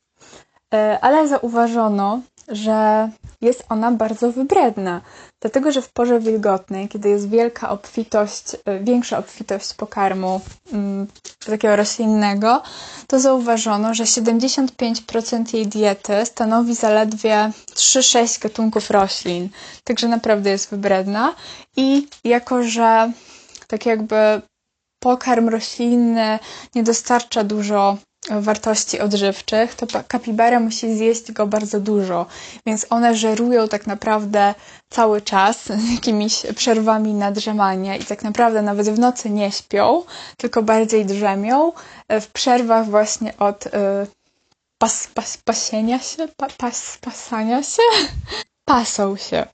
E, 0.74 0.98
ale 1.00 1.28
zauważono, 1.28 2.20
że 2.48 3.10
jest 3.40 3.64
ona 3.68 3.92
bardzo 3.92 4.32
wybredna, 4.32 5.00
dlatego 5.40 5.72
że 5.72 5.82
w 5.82 5.92
porze 5.92 6.20
wilgotnej, 6.20 6.88
kiedy 6.88 7.08
jest 7.08 7.28
wielka 7.28 7.68
obfitość, 7.70 8.56
e, 8.64 8.80
większa 8.80 9.18
obfitość 9.18 9.74
pokarmu 9.74 10.40
mm, 10.72 11.06
takiego 11.46 11.76
roślinnego, 11.76 12.62
to 13.06 13.20
zauważono, 13.20 13.94
że 13.94 14.04
75% 14.04 15.54
jej 15.54 15.66
diety 15.66 16.26
stanowi 16.26 16.74
zaledwie 16.74 17.50
3-6 17.74 18.42
gatunków 18.42 18.90
roślin, 18.90 19.48
także 19.84 20.08
naprawdę 20.08 20.50
jest 20.50 20.70
wybredna. 20.70 21.34
I 21.76 22.06
jako, 22.24 22.62
że 22.62 23.12
tak 23.68 23.86
jakby 23.86 24.42
pokarm 25.02 25.48
roślinny 25.48 26.38
nie 26.74 26.82
dostarcza 26.82 27.44
dużo 27.44 27.96
wartości 28.30 29.00
odżywczych, 29.00 29.74
to 29.74 29.86
kapibara 30.08 30.60
musi 30.60 30.96
zjeść 30.96 31.32
go 31.32 31.46
bardzo 31.46 31.80
dużo, 31.80 32.26
więc 32.66 32.86
one 32.90 33.14
żerują 33.16 33.68
tak 33.68 33.86
naprawdę 33.86 34.54
cały 34.90 35.20
czas 35.22 35.56
z 35.66 35.90
jakimiś 35.90 36.42
przerwami 36.56 37.14
na 37.14 37.32
drzemanie 37.32 37.98
i 37.98 38.04
tak 38.04 38.22
naprawdę 38.22 38.62
nawet 38.62 38.88
w 38.88 38.98
nocy 38.98 39.30
nie 39.30 39.52
śpią, 39.52 40.02
tylko 40.36 40.62
bardziej 40.62 41.06
drzemią 41.06 41.72
e, 42.08 42.20
w 42.20 42.28
przerwach 42.30 42.86
właśnie 42.86 43.36
od 43.38 43.66
y, 43.66 43.70
pas, 44.78 45.06
pas, 45.06 45.36
pasienia 45.36 45.98
się, 45.98 46.28
pa, 46.36 46.46
pas, 46.58 46.98
pasania 47.00 47.62
się, 47.62 47.82
pasą 48.68 49.16
się. 49.16 49.46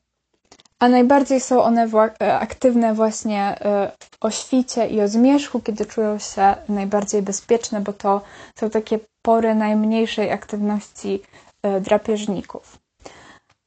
A 0.80 0.88
najbardziej 0.88 1.40
są 1.40 1.62
one 1.62 1.88
e, 2.22 2.38
aktywne 2.38 2.94
właśnie 2.94 3.58
o 4.20 4.30
świcie 4.30 4.86
i 4.86 5.00
o 5.00 5.08
zmierzchu, 5.08 5.60
kiedy 5.60 5.86
czują 5.86 6.18
się 6.18 6.54
najbardziej 6.68 7.22
bezpieczne, 7.22 7.80
bo 7.80 7.92
to 7.92 8.22
są 8.58 8.70
takie 8.70 8.98
pory 9.22 9.54
najmniejszej 9.54 10.32
aktywności 10.32 11.22
e, 11.62 11.80
drapieżników. 11.80 12.78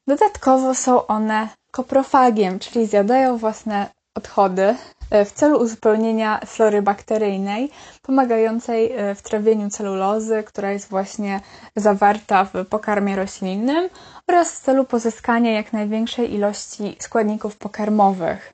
Dodatkowo 0.07 0.75
są 0.75 1.07
one 1.07 1.49
koprofagiem, 1.71 2.59
czyli 2.59 2.85
zjadają 2.85 3.37
własne 3.37 3.89
odchody 4.15 4.75
e, 5.11 5.25
w 5.25 5.31
celu 5.31 5.59
uzupełnienia 5.59 6.39
flory 6.45 6.81
bakteryjnej, 6.81 7.71
pomagającej 8.01 8.91
e, 8.91 9.15
w 9.15 9.21
trawieniu 9.21 9.69
celulozy, 9.69 10.43
która 10.43 10.71
jest 10.71 10.89
właśnie 10.89 11.41
zawarta 11.75 12.45
w 12.45 12.65
pokarmie 12.65 13.15
roślinnym, 13.15 13.89
oraz 14.29 14.51
w 14.51 14.59
celu 14.59 14.85
pozyskania 14.85 15.51
jak 15.51 15.73
największej 15.73 16.33
ilości 16.33 16.95
składników 16.99 17.57
pokarmowych. 17.57 18.53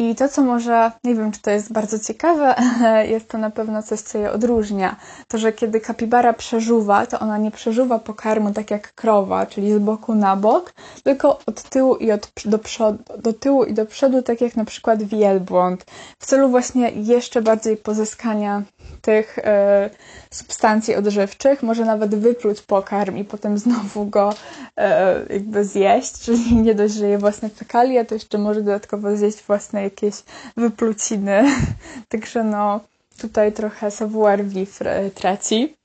I 0.00 0.14
to, 0.14 0.28
co 0.28 0.42
może, 0.42 0.92
nie 1.04 1.14
wiem, 1.14 1.32
czy 1.32 1.40
to 1.40 1.50
jest 1.50 1.72
bardzo 1.72 1.98
ciekawe, 1.98 2.54
ale 2.56 3.06
jest 3.14 3.28
to 3.28 3.38
na 3.38 3.50
pewno 3.50 3.82
coś, 3.82 4.00
co 4.00 4.18
je 4.18 4.32
odróżnia. 4.32 4.96
To, 5.28 5.38
że 5.38 5.52
kiedy 5.52 5.80
kapibara 5.80 6.32
przeżuwa, 6.32 7.06
to 7.06 7.20
ona 7.20 7.38
nie 7.38 7.50
przeżuwa 7.50 7.98
pokarmu 7.98 8.52
tak 8.52 8.70
jak 8.70 8.92
krowa, 8.94 9.46
czyli 9.46 9.72
z 9.72 9.78
boku 9.78 10.14
na 10.14 10.36
bok, 10.36 10.72
tylko 11.04 11.38
od 11.46 11.62
tyłu 11.62 11.96
i 11.96 12.12
od, 12.12 12.32
do, 12.44 12.58
przodu, 12.58 12.98
do 13.18 13.32
tyłu 13.32 13.64
i 13.64 13.74
do 13.74 13.86
przodu, 13.86 14.22
tak 14.22 14.40
jak 14.40 14.56
na 14.56 14.64
przykład 14.64 15.02
wielbłąd, 15.02 15.84
w 16.18 16.26
celu 16.26 16.48
właśnie 16.48 16.90
jeszcze 16.90 17.42
bardziej 17.42 17.76
pozyskania 17.76 18.62
tych 19.02 19.38
e, 19.38 19.90
substancji 20.30 20.94
odżywczych, 20.94 21.62
może 21.62 21.84
nawet 21.84 22.14
wypluć 22.14 22.62
pokarm 22.62 23.16
i 23.16 23.24
potem 23.24 23.58
znowu 23.58 24.06
go 24.06 24.34
e, 24.76 25.20
jakby 25.30 25.64
zjeść, 25.64 26.20
czyli 26.20 26.56
nie 26.66 26.74
dość, 26.74 26.94
że 26.94 27.08
je 27.08 27.18
własne 27.18 27.48
fekalia, 27.48 28.04
to 28.04 28.14
jeszcze 28.14 28.38
może 28.38 28.62
dodatkowo 28.62 29.16
zjeść 29.16 29.42
własne 29.42 29.82
jakieś 29.82 30.14
wypluciny. 30.56 31.44
Także 32.08 32.44
no, 32.44 32.80
tutaj 33.18 33.52
trochę 33.52 33.90
savoir 33.90 34.44
vivre 34.44 35.10
traci. 35.10 35.76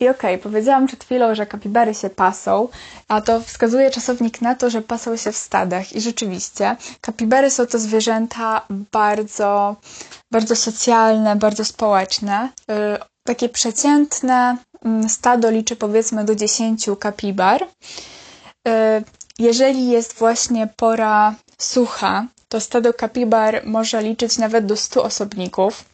I 0.00 0.08
okej, 0.08 0.34
okay, 0.34 0.38
powiedziałam 0.42 0.86
przed 0.86 1.04
chwilą, 1.04 1.34
że 1.34 1.46
kapibary 1.46 1.94
się 1.94 2.10
pasą, 2.10 2.68
a 3.08 3.20
to 3.20 3.40
wskazuje 3.40 3.90
czasownik 3.90 4.40
na 4.40 4.54
to, 4.54 4.70
że 4.70 4.82
pasą 4.82 5.16
się 5.16 5.32
w 5.32 5.36
stadach. 5.36 5.92
I 5.92 6.00
rzeczywiście, 6.00 6.76
kapibary 7.00 7.50
są 7.50 7.66
to 7.66 7.78
zwierzęta 7.78 8.66
bardzo, 8.92 9.76
bardzo 10.32 10.56
socjalne, 10.56 11.36
bardzo 11.36 11.64
społeczne. 11.64 12.48
Y, 12.70 12.74
takie 13.26 13.48
przeciętne 13.48 14.56
mm, 14.84 15.08
stado 15.08 15.50
liczy 15.50 15.76
powiedzmy 15.76 16.24
do 16.24 16.34
10 16.34 16.86
kapibar. 17.00 17.62
Y, 17.62 18.68
jeżeli 19.38 19.88
jest 19.90 20.14
właśnie 20.18 20.68
pora 20.76 21.34
sucha, 21.58 22.26
to 22.48 22.60
stado 22.60 22.94
kapibar 22.94 23.62
może 23.66 24.02
liczyć 24.02 24.38
nawet 24.38 24.66
do 24.66 24.76
100 24.76 25.02
osobników. 25.02 25.84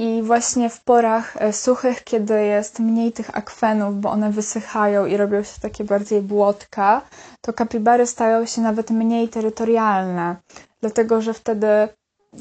I 0.00 0.22
właśnie 0.22 0.70
w 0.70 0.80
porach 0.80 1.36
e, 1.36 1.52
suchych, 1.52 2.04
kiedy 2.04 2.44
jest 2.44 2.78
mniej 2.78 3.12
tych 3.12 3.36
akwenów, 3.36 4.00
bo 4.00 4.10
one 4.10 4.30
wysychają 4.30 5.06
i 5.06 5.16
robią 5.16 5.42
się 5.42 5.60
takie 5.62 5.84
bardziej 5.84 6.22
błotka, 6.22 7.02
to 7.40 7.52
kapibary 7.52 8.06
stają 8.06 8.46
się 8.46 8.60
nawet 8.60 8.90
mniej 8.90 9.28
terytorialne, 9.28 10.36
dlatego 10.80 11.20
że 11.20 11.34
wtedy 11.34 11.66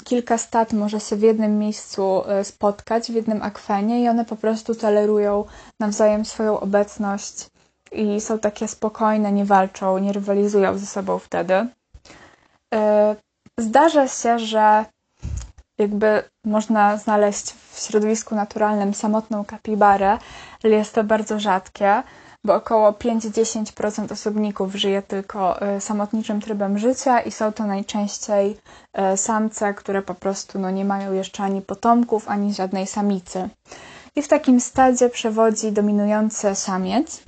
kilka 0.04 0.38
stad 0.38 0.74
może 0.74 1.00
się 1.00 1.16
w 1.16 1.22
jednym 1.22 1.58
miejscu 1.58 2.22
e, 2.28 2.44
spotkać, 2.44 3.12
w 3.12 3.16
jednym 3.16 3.42
akwenie 3.42 4.04
i 4.04 4.10
one 4.10 4.26
po 4.26 4.36
prostu 4.36 4.76
tolerują 4.76 5.46
nawzajem 5.80 6.26
swoją 6.26 6.60
obecność 6.60 7.50
i 7.92 8.22
są 8.22 8.40
takie 8.40 8.68
spokojne, 8.68 9.32
nie 9.32 9.46
walczą, 9.46 9.98
nie 9.98 10.14
rywalizują 10.14 10.78
ze 10.78 10.86
sobą 10.86 11.20
wtedy. 11.20 11.68
E, 12.74 13.16
zdarza 13.58 14.08
się, 14.08 14.40
że 14.40 14.86
jakby 15.80 16.24
można 16.46 16.98
znaleźć 16.98 17.54
w 17.72 17.80
środowisku 17.80 18.36
naturalnym 18.36 18.94
samotną 18.94 19.46
kapibarę, 19.46 20.18
ale 20.64 20.74
jest 20.76 20.96
to 20.96 21.04
bardzo 21.04 21.40
rzadkie, 21.40 22.04
bo 22.44 22.56
około 22.56 22.92
5-10% 22.92 24.14
osobników 24.14 24.76
żyje 24.76 25.02
tylko 25.02 25.62
e, 25.62 25.82
samotniczym 25.82 26.42
trybem 26.42 26.78
życia 26.78 27.20
i 27.20 27.32
są 27.32 27.54
to 27.54 27.66
najczęściej 27.66 28.58
e, 28.94 29.18
samce, 29.18 29.74
które 29.74 30.02
po 30.02 30.14
prostu 30.14 30.60
no, 30.60 30.72
nie 30.72 30.86
mają 30.86 31.14
jeszcze 31.14 31.44
ani 31.44 31.62
potomków, 31.62 32.30
ani 32.30 32.54
żadnej 32.54 32.88
samicy. 32.88 33.50
I 34.16 34.22
w 34.22 34.28
takim 34.28 34.60
stadzie 34.60 35.10
przewodzi 35.10 35.72
dominujący 35.72 36.56
samiec. 36.56 37.22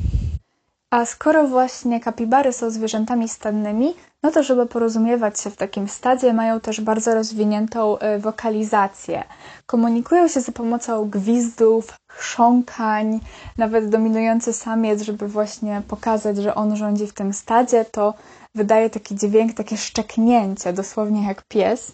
A 0.92 1.06
skoro 1.06 1.48
właśnie 1.48 2.00
kapibary 2.00 2.54
są 2.54 2.70
zwierzętami 2.70 3.30
stadnymi, 3.30 3.94
no 4.24 4.32
to 4.32 4.44
żeby 4.44 4.66
porozumiewać 4.66 5.40
się 5.40 5.50
w 5.50 5.56
takim 5.56 5.88
stadzie, 5.88 6.34
mają 6.34 6.60
też 6.60 6.82
bardzo 6.82 7.14
rozwiniętą 7.14 7.98
e, 7.98 8.20
wokalizację. 8.20 9.24
Komunikują 9.66 10.28
się 10.28 10.42
za 10.42 10.52
pomocą 10.52 11.10
gwizdów, 11.10 11.94
chrząkań, 12.10 13.20
nawet 13.58 13.90
dominujący 13.90 14.54
samiec, 14.54 15.02
żeby 15.02 15.28
właśnie 15.28 15.82
pokazać, 15.88 16.38
że 16.38 16.56
on 16.56 16.76
rządzi 16.76 17.08
w 17.08 17.14
tym 17.14 17.34
stadzie, 17.34 17.86
to 17.86 18.14
wydaje 18.56 18.90
taki 18.90 19.16
dźwięk, 19.16 19.54
takie 19.54 19.78
szczeknięcie, 19.78 20.74
dosłownie 20.74 21.28
jak 21.28 21.44
pies. 21.48 21.92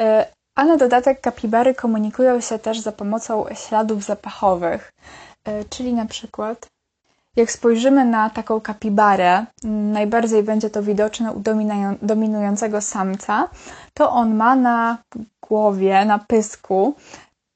E, 0.00 0.26
a 0.56 0.64
na 0.64 0.76
dodatek 0.76 1.20
kapibary 1.20 1.74
komunikują 1.74 2.40
się 2.40 2.58
też 2.58 2.80
za 2.80 2.92
pomocą 2.92 3.44
śladów 3.54 4.04
zapachowych, 4.04 4.92
e, 5.44 5.64
czyli 5.64 5.92
na 5.94 6.06
przykład 6.06 6.66
jak 7.36 7.50
spojrzymy 7.50 8.04
na 8.04 8.30
taką 8.30 8.60
kapibarę, 8.60 9.46
najbardziej 9.64 10.42
będzie 10.42 10.70
to 10.70 10.82
widoczne 10.82 11.32
u 11.32 11.42
dominującego 12.02 12.80
samca, 12.80 13.48
to 13.94 14.10
on 14.10 14.34
ma 14.34 14.56
na 14.56 14.98
głowie, 15.48 16.04
na 16.04 16.18
pysku 16.18 16.94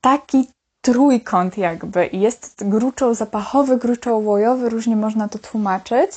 taki 0.00 0.48
trójkąt 0.80 1.58
jakby 1.58 2.08
jest 2.12 2.68
gruczoł 2.68 3.14
zapachowy, 3.14 3.76
gruczoł 3.76 4.24
łojowy, 4.24 4.68
różnie 4.68 4.96
można 4.96 5.28
to 5.28 5.38
tłumaczyć. 5.38 6.10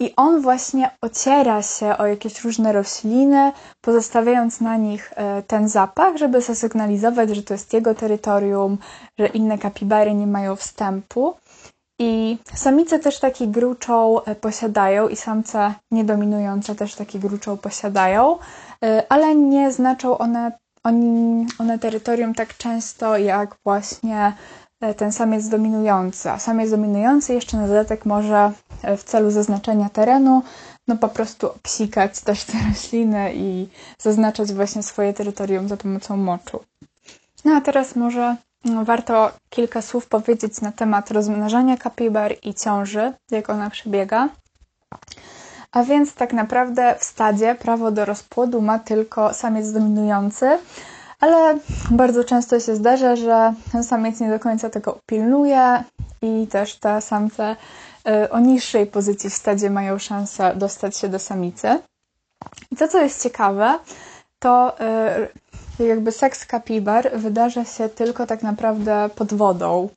I 0.00 0.16
on 0.16 0.40
właśnie 0.40 0.90
ociera 1.00 1.62
się 1.62 1.98
o 1.98 2.06
jakieś 2.06 2.44
różne 2.44 2.72
rośliny, 2.72 3.52
pozostawiając 3.80 4.60
na 4.60 4.76
nich 4.76 5.12
e, 5.16 5.42
ten 5.42 5.68
zapach, 5.68 6.16
żeby 6.16 6.40
zasygnalizować, 6.40 7.30
że 7.30 7.42
to 7.42 7.54
jest 7.54 7.72
jego 7.72 7.94
terytorium, 7.94 8.78
że 9.18 9.26
inne 9.26 9.58
kapibary 9.58 10.14
nie 10.14 10.26
mają 10.26 10.56
wstępu. 10.56 11.34
I 12.04 12.38
samice 12.54 12.98
też 12.98 13.18
taki 13.18 13.48
gruczoł 13.48 14.20
e, 14.26 14.34
posiadają 14.34 15.08
i 15.08 15.16
samce 15.16 15.74
niedominujące 15.90 16.74
też 16.74 16.94
taki 16.94 17.18
gruczoł 17.18 17.56
posiadają, 17.56 18.38
e, 18.84 19.06
ale 19.08 19.34
nie 19.34 19.72
znaczą 19.72 20.18
one, 20.18 20.52
one 21.58 21.78
terytorium 21.80 22.34
tak 22.34 22.56
często 22.56 23.16
jak 23.16 23.56
właśnie 23.64 24.32
e, 24.80 24.94
ten 24.94 25.12
samiec 25.12 25.48
dominujący, 25.48 26.30
a 26.30 26.38
samiec 26.38 26.70
dominujący 26.70 27.34
jeszcze 27.34 27.56
na 27.56 27.68
dodatek 27.68 28.06
może 28.06 28.52
w 28.98 29.04
celu 29.04 29.30
zaznaczenia 29.30 29.88
terenu 29.88 30.42
no 30.88 30.96
po 30.96 31.08
prostu 31.08 31.50
obsikać 31.50 32.20
też 32.20 32.44
te 32.44 32.52
rośliny 32.68 33.32
i 33.34 33.68
zaznaczać 33.98 34.52
właśnie 34.52 34.82
swoje 34.82 35.12
terytorium 35.12 35.68
za 35.68 35.76
pomocą 35.76 36.16
moczu. 36.16 36.60
No 37.44 37.52
a 37.54 37.60
teraz 37.60 37.96
może 37.96 38.36
warto 38.64 39.30
kilka 39.50 39.82
słów 39.82 40.06
powiedzieć 40.06 40.60
na 40.60 40.72
temat 40.72 41.10
rozmnażania 41.10 41.76
kapibar 41.76 42.34
i 42.42 42.54
ciąży, 42.54 43.12
jak 43.30 43.50
ona 43.50 43.70
przebiega. 43.70 44.28
A 45.72 45.82
więc 45.82 46.14
tak 46.14 46.32
naprawdę 46.32 46.94
w 46.98 47.04
stadzie 47.04 47.54
prawo 47.54 47.90
do 47.90 48.04
rozpłodu 48.04 48.62
ma 48.62 48.78
tylko 48.78 49.34
samiec 49.34 49.72
dominujący, 49.72 50.58
ale 51.20 51.58
bardzo 51.90 52.24
często 52.24 52.60
się 52.60 52.76
zdarza, 52.76 53.16
że 53.16 53.54
samiec 53.82 54.20
nie 54.20 54.30
do 54.30 54.38
końca 54.40 54.70
tego 54.70 54.92
upilnuje 54.92 55.84
i 56.22 56.46
też 56.46 56.74
te 56.78 57.00
samce 57.00 57.56
y, 58.08 58.30
o 58.30 58.38
niższej 58.40 58.86
pozycji 58.86 59.30
w 59.30 59.34
stadzie 59.34 59.70
mają 59.70 59.98
szansę 59.98 60.52
dostać 60.56 60.96
się 60.96 61.08
do 61.08 61.18
samicy. 61.18 61.78
I 62.70 62.76
to, 62.76 62.88
co 62.88 63.02
jest 63.02 63.22
ciekawe, 63.22 63.78
to 64.38 64.80
y, 64.80 65.28
jakby 65.78 66.12
seks 66.12 66.46
kapibar 66.46 67.10
wydarza 67.14 67.64
się 67.64 67.88
tylko 67.88 68.26
tak 68.26 68.42
naprawdę 68.42 69.10
pod 69.16 69.34
wodą. 69.34 69.88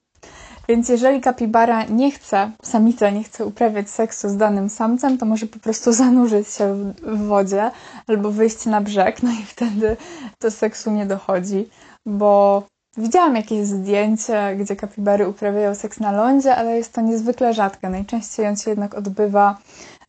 Więc 0.68 0.90
jeżeli 0.90 1.22
kapibara 1.22 1.84
nie 1.84 2.12
chce, 2.12 2.52
samica 2.64 3.10
nie 3.10 3.24
chce 3.24 3.46
uprawiać 3.46 3.90
seksu 3.90 4.30
z 4.30 4.38
danym 4.38 4.70
samcem, 4.70 5.18
to 5.18 5.26
może 5.26 5.46
po 5.46 5.60
prostu 5.60 5.94
zanurzyć 6.04 6.48
się 6.48 6.94
w 7.02 7.28
wodzie 7.28 7.72
albo 8.08 8.32
wyjść 8.32 8.66
na 8.66 8.82
brzeg, 8.82 9.24
no 9.24 9.32
i 9.32 9.46
wtedy 9.46 9.98
do 10.42 10.52
seksu 10.52 10.92
nie 10.92 11.06
dochodzi, 11.06 11.70
bo 12.06 12.64
widziałam 12.98 13.36
jakieś 13.36 13.68
zdjęcie, 13.68 14.56
gdzie 14.60 14.76
kapibary 14.76 15.30
uprawiają 15.30 15.76
seks 15.76 16.00
na 16.00 16.12
lądzie, 16.12 16.56
ale 16.56 16.78
jest 16.78 16.94
to 16.94 17.02
niezwykle 17.02 17.54
rzadkie. 17.54 17.90
Najczęściej 17.90 18.48
on 18.48 18.56
się 18.56 18.70
jednak 18.70 18.96
odbywa 18.96 19.58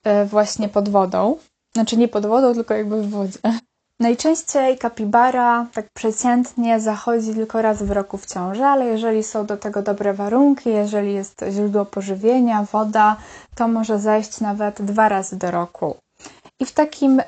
e, 0.05 0.27
właśnie 0.27 0.69
pod 0.69 0.89
wodą. 0.89 1.37
Znaczy 1.75 1.97
nie 1.97 2.09
pod 2.09 2.27
wodą, 2.27 2.55
tylko 2.55 2.75
jakby 2.75 3.03
w 3.03 3.11
wodzie. 3.11 3.39
Najczęściej 4.01 4.79
kapibara 4.79 5.67
tak 5.75 5.87
przeciętnie 5.95 6.81
zachodzi 6.81 7.35
tylko 7.35 7.63
raz 7.63 7.83
w 7.83 7.91
roku 7.91 8.19
w 8.19 8.27
ciąży, 8.27 8.65
ale 8.65 8.85
jeżeli 8.85 9.23
są 9.23 9.47
do 9.47 9.57
tego 9.57 9.83
dobre 9.83 10.15
warunki, 10.15 10.71
jeżeli 10.71 11.15
jest 11.15 11.45
źródło 11.51 11.85
pożywienia, 11.85 12.67
woda, 12.73 13.17
to 13.55 13.69
może 13.69 13.99
zajść 13.99 14.41
nawet 14.41 14.83
dwa 14.83 15.09
razy 15.09 15.37
do 15.37 15.51
roku. 15.51 15.97
I 16.61 16.65
w 16.65 16.73
takim 16.73 17.21
y, 17.21 17.25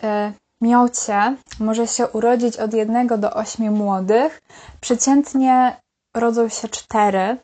miocie 0.60 1.36
może 1.60 1.86
się 1.86 2.08
urodzić 2.08 2.56
od 2.56 2.74
jednego 2.74 3.18
do 3.18 3.34
ośmiu 3.34 3.72
młodych. 3.72 4.42
Przeciętnie 4.80 5.76
rodzą 6.14 6.48
się 6.48 6.68
cztery, 6.68 7.36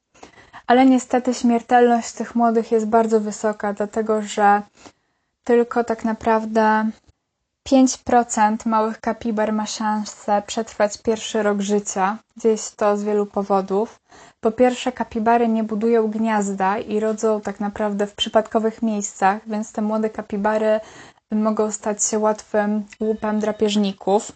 ale 0.66 0.86
niestety 0.86 1.34
śmiertelność 1.34 2.12
tych 2.12 2.34
młodych 2.34 2.72
jest 2.72 2.86
bardzo 2.86 3.20
wysoka, 3.20 3.72
dlatego 3.72 4.22
że 4.22 4.62
tylko 5.44 5.84
tak 5.84 6.04
naprawdę 6.04 6.90
5% 7.68 8.66
małych 8.66 9.00
kapibar 9.00 9.52
ma 9.52 9.66
szansę 9.66 10.42
przetrwać 10.46 10.98
pierwszy 10.98 11.42
rok 11.42 11.60
życia. 11.60 12.18
Dzieje 12.36 12.58
się 12.58 12.70
to 12.76 12.96
z 12.96 13.02
wielu 13.04 13.26
powodów. 13.26 14.00
Po 14.40 14.50
pierwsze, 14.52 14.92
kapibary 14.92 15.48
nie 15.48 15.64
budują 15.64 16.08
gniazda 16.08 16.78
i 16.78 17.00
rodzą 17.00 17.40
tak 17.40 17.60
naprawdę 17.60 18.06
w 18.06 18.14
przypadkowych 18.14 18.82
miejscach, 18.82 19.48
więc 19.48 19.72
te 19.72 19.82
młode 19.82 20.10
kapibary 20.10 20.80
mogą 21.32 21.70
stać 21.70 22.04
się 22.04 22.18
łatwym 22.18 22.84
łupem 23.00 23.40
drapieżników. 23.40 24.32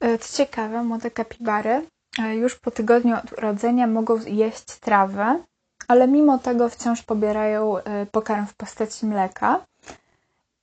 E, 0.00 0.18
co 0.18 0.36
ciekawe, 0.36 0.84
młode 0.84 1.10
kapibary 1.10 1.86
e, 2.18 2.36
już 2.36 2.56
po 2.56 2.70
tygodniu 2.70 3.16
od 3.16 3.32
urodzenia 3.32 3.86
mogą 3.86 4.18
jeść 4.26 4.64
trawę, 4.64 5.42
ale 5.88 6.08
mimo 6.08 6.38
tego 6.38 6.68
wciąż 6.68 7.02
pobierają 7.02 7.78
e, 7.78 8.06
pokarm 8.06 8.46
w 8.46 8.54
postaci 8.54 9.06
mleka. 9.06 9.64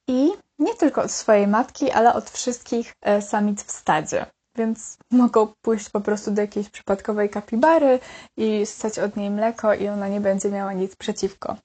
I 0.10 0.32
nie 0.60 0.74
tylko 0.76 1.02
od 1.02 1.12
swojej 1.12 1.48
matki, 1.48 1.92
ale 1.92 2.14
od 2.14 2.30
wszystkich 2.30 2.94
e, 3.02 3.22
samic 3.22 3.64
w 3.64 3.72
stadzie. 3.72 4.26
Więc 4.56 4.98
mogą 5.12 5.48
pójść 5.62 5.90
po 5.90 6.02
prostu 6.02 6.32
do 6.32 6.42
jakiejś 6.42 6.70
przypadkowej 6.70 7.30
kapibary 7.30 8.00
i 8.38 8.66
stać 8.66 9.00
od 9.00 9.16
niej 9.16 9.30
mleko 9.30 9.74
i 9.74 9.88
ona 9.88 10.08
nie 10.08 10.22
będzie 10.22 10.50
miała 10.50 10.74
nic 10.74 10.96
przeciwko. 10.96 11.56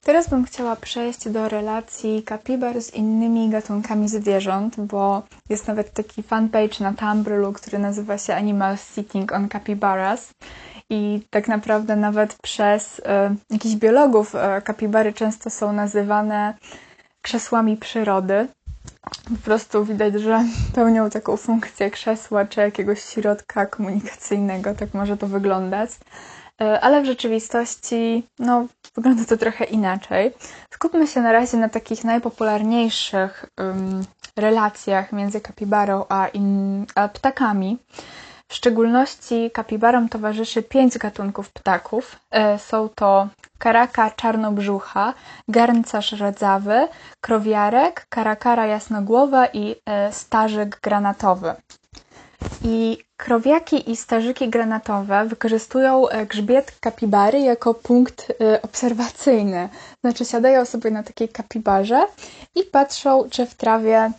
Teraz 0.00 0.28
bym 0.28 0.44
chciała 0.44 0.76
przejść 0.76 1.28
do 1.28 1.48
relacji 1.48 2.22
kapibar 2.22 2.82
z 2.82 2.94
innymi 2.94 3.48
gatunkami 3.50 4.08
zwierząt, 4.08 4.80
bo 4.80 5.22
jest 5.48 5.68
nawet 5.68 5.92
taki 5.92 6.22
fanpage 6.22 6.80
na 6.80 6.92
Tumblr, 6.94 7.52
który 7.52 7.78
nazywa 7.78 8.18
się 8.18 8.34
Animal 8.34 8.76
Sitting 8.78 9.32
on 9.32 9.48
Capybaras. 9.48 10.32
I 10.90 11.22
tak 11.30 11.48
naprawdę 11.48 11.96
nawet 11.96 12.34
przez 12.42 13.00
e, 13.04 13.34
jakichś 13.50 13.74
biologów 13.74 14.34
e, 14.34 14.62
kapibary 14.62 15.12
często 15.12 15.50
są 15.50 15.72
nazywane 15.72 16.54
krzesłami 17.22 17.76
przyrody. 17.76 18.48
Po 19.04 19.44
prostu 19.44 19.84
widać, 19.84 20.14
że 20.14 20.44
pełnią 20.74 21.10
taką 21.10 21.36
funkcję 21.36 21.90
krzesła 21.90 22.44
czy 22.44 22.60
jakiegoś 22.60 23.02
środka 23.02 23.66
komunikacyjnego, 23.66 24.74
tak 24.74 24.94
może 24.94 25.16
to 25.16 25.26
wyglądać. 25.26 25.90
E, 26.60 26.80
ale 26.80 27.02
w 27.02 27.06
rzeczywistości, 27.06 28.26
no, 28.38 28.66
wygląda 28.96 29.24
to 29.24 29.36
trochę 29.36 29.64
inaczej. 29.64 30.32
Skupmy 30.74 31.06
się 31.06 31.20
na 31.20 31.32
razie 31.32 31.56
na 31.56 31.68
takich 31.68 32.04
najpopularniejszych 32.04 33.46
um, 33.58 34.04
relacjach 34.36 35.12
między 35.12 35.40
kapibarą 35.40 36.04
a, 36.08 36.28
in, 36.28 36.86
a 36.94 37.08
ptakami. 37.08 37.78
W 38.50 38.54
szczególności 38.54 39.50
kapibarom 39.50 40.08
towarzyszy 40.08 40.62
pięć 40.62 40.98
gatunków 40.98 41.50
ptaków. 41.50 42.16
E, 42.30 42.58
są 42.58 42.88
to 42.88 43.28
karaka 43.58 44.10
czarnobrzucha, 44.10 45.14
garncarz 45.48 46.12
rdzawy, 46.12 46.88
krowiarek, 47.20 48.06
karakara 48.08 48.66
jasnogłowa 48.66 49.46
i 49.46 49.76
e, 49.86 50.12
starzyk 50.12 50.80
granatowy. 50.82 51.54
I 52.64 52.98
krowiaki 53.16 53.90
i 53.90 53.96
starzyki 53.96 54.48
granatowe 54.48 55.24
wykorzystują 55.24 56.08
e, 56.08 56.26
grzbiet 56.26 56.72
kapibary 56.80 57.40
jako 57.40 57.74
punkt 57.74 58.32
obserwacyjny. 58.62 59.68
Znaczy 60.04 60.24
siadają 60.24 60.64
sobie 60.64 60.90
na 60.90 61.02
takiej 61.02 61.28
kapibarze 61.28 62.06
i 62.54 62.62
patrzą, 62.62 63.28
czy 63.30 63.46
w 63.46 63.54
trawie 63.54 64.10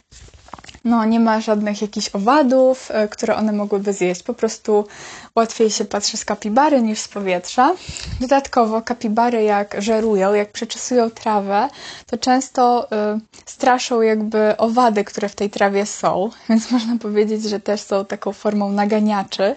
no, 0.84 1.06
nie 1.06 1.20
ma 1.20 1.42
żadnych 1.42 1.82
jakichś 1.82 2.10
owadów, 2.14 2.92
e, 2.92 3.08
które 3.08 3.36
one 3.36 3.52
mogłyby 3.52 3.94
zjeść. 3.94 4.24
Po 4.24 4.34
prostu 4.34 4.88
łatwiej 5.36 5.70
się 5.70 5.86
patrzy 5.86 6.18
z 6.18 6.26
kapibary 6.26 6.82
niż 6.82 7.00
z 7.00 7.08
powietrza. 7.08 7.76
Dodatkowo 8.20 8.82
kapibary 8.82 9.44
jak 9.44 9.76
żerują, 9.82 10.34
jak 10.34 10.52
przeczesują 10.52 11.12
trawę, 11.12 11.70
to 12.08 12.18
często 12.18 12.88
y, 13.16 13.20
straszą 13.46 14.02
jakby 14.02 14.58
owady, 14.58 15.04
które 15.04 15.30
w 15.30 15.36
tej 15.36 15.50
trawie 15.50 15.86
są, 15.86 16.30
więc 16.50 16.72
można 16.72 16.98
powiedzieć, 16.98 17.44
że 17.44 17.60
też 17.60 17.82
są 17.82 18.06
taką 18.06 18.34
formą 18.34 18.72
naganiaczy. 18.72 19.56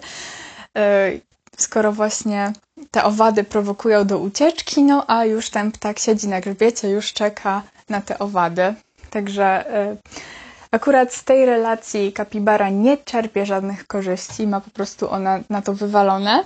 Y, 0.77 1.21
skoro 1.57 1.91
właśnie 1.91 2.53
te 2.91 3.03
owady 3.03 3.43
prowokują 3.43 4.05
do 4.05 4.19
ucieczki, 4.19 4.83
no 4.83 5.03
a 5.07 5.25
już 5.25 5.49
ten 5.49 5.71
ptak 5.71 5.99
siedzi 5.99 6.27
na 6.27 6.41
grzbiecie, 6.41 6.89
już 6.89 7.13
czeka 7.13 7.61
na 7.89 8.01
te 8.01 8.19
owady. 8.19 8.73
Także 9.09 9.75
y, 9.91 9.97
Akurat 10.75 11.13
z 11.13 11.23
tej 11.23 11.45
relacji 11.45 12.13
kapibara 12.13 12.69
nie 12.69 12.97
czerpie 12.97 13.45
żadnych 13.45 13.87
korzyści, 13.87 14.47
ma 14.47 14.61
po 14.61 14.69
prostu 14.69 15.09
ona 15.09 15.39
na 15.49 15.61
to 15.61 15.73
wywalone. 15.73 16.43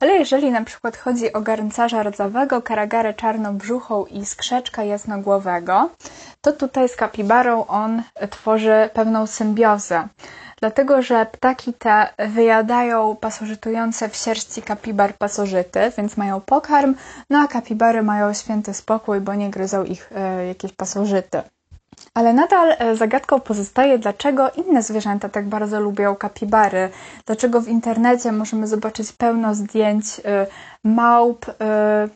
Ale 0.00 0.12
jeżeli 0.12 0.50
na 0.50 0.64
przykład 0.64 0.96
chodzi 0.96 1.32
o 1.32 1.40
garncarza 1.40 2.02
rdzawego, 2.02 2.62
karagarę 2.62 3.14
czarnobrzuchą 3.14 4.06
i 4.06 4.26
skrzeczka 4.26 4.84
jasnogłowego, 4.84 5.90
to 6.40 6.52
tutaj 6.52 6.88
z 6.88 6.96
kapibarą 6.96 7.66
on 7.66 8.02
tworzy 8.30 8.90
pewną 8.94 9.26
symbiozę. 9.26 10.08
Dlatego, 10.60 11.02
że 11.02 11.26
ptaki 11.26 11.72
te 11.72 12.08
wyjadają 12.18 13.16
pasożytujące 13.16 14.08
w 14.08 14.16
sierści 14.16 14.62
kapibar 14.62 15.14
pasożyty, 15.14 15.80
więc 15.98 16.16
mają 16.16 16.40
pokarm, 16.40 16.94
no 17.30 17.38
a 17.38 17.48
kapibary 17.48 18.02
mają 18.02 18.34
święty 18.34 18.74
spokój, 18.74 19.20
bo 19.20 19.34
nie 19.34 19.50
gryzą 19.50 19.84
ich 19.84 20.12
e, 20.12 20.46
jakieś 20.46 20.72
pasożyty. 20.72 21.42
Ale 22.14 22.32
nadal 22.32 22.76
e, 22.78 22.96
zagadką 22.96 23.40
pozostaje, 23.40 23.98
dlaczego 23.98 24.50
inne 24.50 24.82
zwierzęta 24.82 25.28
tak 25.28 25.48
bardzo 25.48 25.80
lubią 25.80 26.16
kapibary. 26.16 26.90
Dlaczego 27.26 27.60
w 27.60 27.68
internecie 27.68 28.32
możemy 28.32 28.66
zobaczyć 28.66 29.12
pełno 29.12 29.54
zdjęć 29.54 30.04
e, 30.24 30.46
małp, 30.84 31.46
e, 31.60 32.08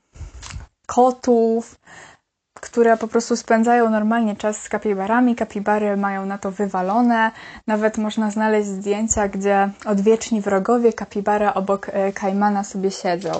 kotów, 0.86 1.78
które 2.60 2.96
po 2.96 3.08
prostu 3.08 3.36
spędzają 3.36 3.90
normalnie 3.90 4.36
czas 4.36 4.62
z 4.62 4.68
kapibarami. 4.68 5.36
Kapibary 5.36 5.96
mają 5.96 6.26
na 6.26 6.38
to 6.38 6.50
wywalone. 6.50 7.30
Nawet 7.66 7.98
można 7.98 8.30
znaleźć 8.30 8.68
zdjęcia, 8.68 9.28
gdzie 9.28 9.68
odwieczni 9.86 10.40
wrogowie 10.40 10.92
kapibara 10.92 11.54
obok 11.54 11.90
kajmana 12.14 12.64
sobie 12.64 12.90
siedzą. 12.90 13.30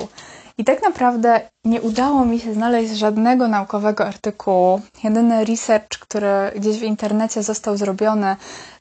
I 0.58 0.64
tak 0.64 0.82
naprawdę 0.82 1.40
nie 1.64 1.82
udało 1.82 2.24
mi 2.24 2.40
się 2.40 2.54
znaleźć 2.54 2.92
żadnego 2.92 3.48
naukowego 3.48 4.06
artykułu. 4.06 4.80
Jedyny 5.04 5.44
research, 5.44 5.98
który 6.00 6.28
gdzieś 6.56 6.78
w 6.78 6.82
internecie 6.82 7.42
został 7.42 7.76
zrobiony, 7.76 8.36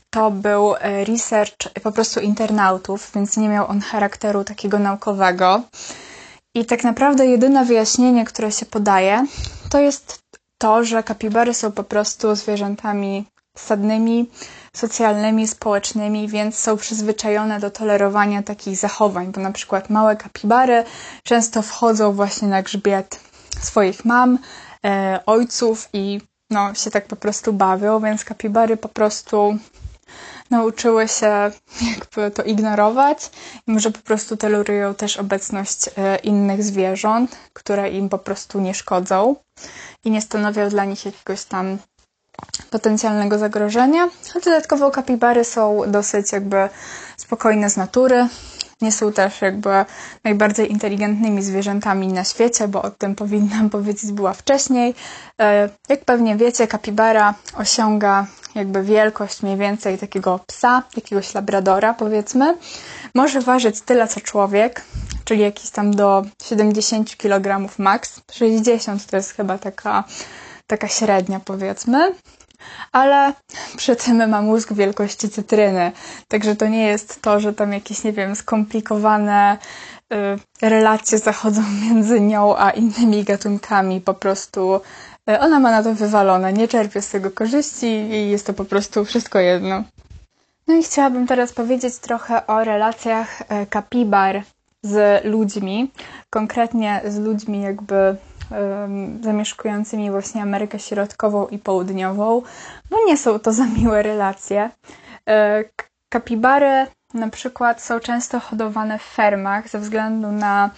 to 0.10 0.32
był 0.32 0.74
research 0.82 1.58
po 1.84 1.92
prostu 1.92 2.20
internautów, 2.20 3.12
więc 3.16 3.38
nie 3.38 3.50
miał 3.50 3.68
on 3.68 3.82
charakteru 3.82 4.44
takiego 4.44 4.80
naukowego. 4.80 5.62
I 6.56 6.66
tak 6.66 6.84
naprawdę 6.84 7.26
jedyne 7.26 7.66
wyjaśnienie, 7.66 8.26
które 8.26 8.52
się 8.52 8.66
podaje, 8.66 9.26
to 9.70 9.80
jest 9.80 10.20
to, 10.58 10.84
że 10.84 11.04
kapibary 11.04 11.54
są 11.54 11.72
po 11.72 11.84
prostu 11.84 12.36
zwierzętami 12.36 13.26
stadnymi, 13.58 14.30
socjalnymi, 14.78 15.48
społecznymi, 15.48 16.28
więc 16.28 16.58
są 16.58 16.78
przyzwyczajone 16.78 17.60
do 17.60 17.72
tolerowania 17.72 18.44
takich 18.44 18.78
zachowań, 18.78 19.32
bo 19.32 19.42
na 19.42 19.52
przykład 19.52 19.90
małe 19.90 20.16
kapibary 20.16 20.84
często 21.24 21.62
wchodzą 21.62 22.14
właśnie 22.14 22.48
na 22.48 22.62
grzbiet 22.62 23.20
swoich 23.62 24.06
mam, 24.06 24.40
e, 24.86 25.20
ojców 25.26 25.90
i 25.94 26.22
no, 26.50 26.74
się 26.74 26.92
tak 26.92 27.08
po 27.08 27.16
prostu 27.16 27.54
bawią, 27.54 28.00
więc 28.00 28.26
kapibary 28.26 28.78
po 28.78 28.90
prostu 28.90 29.58
nauczyły 30.50 31.08
się 31.08 31.52
jakby 31.92 32.32
to 32.32 32.44
ignorować 32.44 33.32
i 33.68 33.72
może 33.72 33.92
po 33.92 34.02
prostu 34.02 34.38
tolerują 34.38 34.96
też 34.96 35.18
obecność 35.18 35.90
e, 35.98 36.16
innych 36.18 36.64
zwierząt, 36.64 37.38
które 37.54 37.90
im 37.90 38.10
po 38.10 38.18
prostu 38.18 38.60
nie 38.60 38.74
szkodzą 38.74 39.36
i 40.04 40.12
nie 40.12 40.22
stanowią 40.22 40.70
dla 40.70 40.86
nich 40.86 41.06
jakiegoś 41.06 41.44
tam 41.44 41.78
potencjalnego 42.70 43.38
zagrożenia. 43.38 44.10
A 44.36 44.40
dodatkowo 44.40 44.92
kapibary 44.92 45.44
są 45.44 45.82
dosyć 45.88 46.32
jakby 46.32 46.70
spokojne 47.18 47.70
z 47.70 47.78
natury. 47.78 48.28
Nie 48.82 48.92
są 48.92 49.14
też 49.14 49.42
jakby 49.42 49.70
najbardziej 50.24 50.72
inteligentnymi 50.72 51.44
zwierzętami 51.44 52.08
na 52.08 52.24
świecie, 52.24 52.68
bo 52.68 52.82
o 52.82 52.92
tym 52.92 53.16
powinnam 53.16 53.70
powiedzieć 53.76 54.12
była 54.12 54.34
wcześniej. 54.34 54.96
E, 55.42 55.70
jak 55.90 56.06
pewnie 56.06 56.36
wiecie, 56.36 56.68
kapibara 56.68 57.34
osiąga 57.58 58.28
jakby 58.56 58.84
wielkość 58.84 59.42
mniej 59.44 59.58
więcej 59.58 59.98
takiego 59.98 60.40
psa, 60.48 60.84
jakiegoś 60.96 61.34
labradora 61.34 61.94
powiedzmy. 61.94 62.58
Może 63.16 63.42
ważyć 63.42 63.82
tyle 63.82 64.08
co 64.08 64.22
człowiek, 64.22 64.82
czyli 65.26 65.42
jakieś 65.42 65.70
tam 65.70 65.96
do 65.96 66.24
70 66.44 67.18
kg 67.18 67.70
max. 67.78 68.22
60 68.32 69.06
to 69.06 69.16
jest 69.16 69.32
chyba 69.32 69.58
taka, 69.58 70.04
taka 70.68 70.88
średnia 70.88 71.40
powiedzmy 71.40 72.16
ale 72.92 73.34
przy 73.78 73.96
tym 73.96 74.30
ma 74.30 74.42
mózg 74.42 74.74
wielkości 74.74 75.30
cytryny. 75.30 75.92
Także 76.28 76.56
to 76.56 76.68
nie 76.68 76.88
jest 76.88 77.22
to, 77.22 77.40
że 77.40 77.54
tam 77.54 77.74
jakieś, 77.74 78.04
nie 78.04 78.14
wiem, 78.14 78.36
skomplikowane 78.36 79.58
y, 80.14 80.18
relacje 80.68 81.18
zachodzą 81.18 81.62
między 81.84 82.22
nią 82.22 82.58
a 82.58 82.72
innymi 82.72 83.24
gatunkami. 83.24 84.02
Po 84.02 84.14
prostu 84.14 84.76
y, 85.30 85.40
ona 85.40 85.60
ma 85.60 85.72
na 85.72 85.84
to 85.84 85.94
wywalone, 85.94 86.54
nie 86.54 86.68
czerpie 86.68 87.02
z 87.02 87.10
tego 87.10 87.32
korzyści 87.32 87.88
i 87.88 88.30
jest 88.32 88.48
to 88.48 88.54
po 88.54 88.66
prostu 88.66 89.06
wszystko 89.06 89.40
jedno. 89.40 89.84
No 90.68 90.76
i 90.76 90.84
chciałabym 90.84 91.28
teraz 91.28 91.54
powiedzieć 91.54 91.98
trochę 91.98 92.48
o 92.48 92.64
relacjach 92.64 93.42
y, 93.42 93.46
kapibar 93.70 94.44
z 94.84 95.26
ludźmi, 95.26 95.92
konkretnie 96.30 97.02
z 97.08 97.18
ludźmi 97.18 97.62
jakby 97.62 98.16
zamieszkującymi 99.22 100.12
właśnie 100.12 100.42
Amerykę 100.42 100.80
Środkową 100.80 101.48
i 101.48 101.60
Południową. 101.60 102.42
No 102.92 102.98
nie 103.08 103.18
są 103.18 103.40
to 103.40 103.54
za 103.60 103.66
miłe 103.66 104.04
relacje. 104.04 104.70
E, 105.30 105.64
kapibary 106.10 106.88
na 107.14 107.30
przykład 107.30 107.82
są 107.82 108.00
często 108.00 108.40
hodowane 108.40 109.00
w 109.00 109.04
fermach 109.04 109.70
ze 109.70 109.80
względu 109.80 110.32
na 110.32 110.70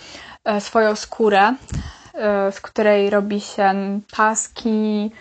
e, 0.46 0.62
swoją 0.62 0.96
skórę, 0.96 1.54
e, 2.14 2.52
z 2.52 2.62
której 2.62 3.10
robi 3.10 3.42
się 3.42 4.00
paski, 4.18 5.12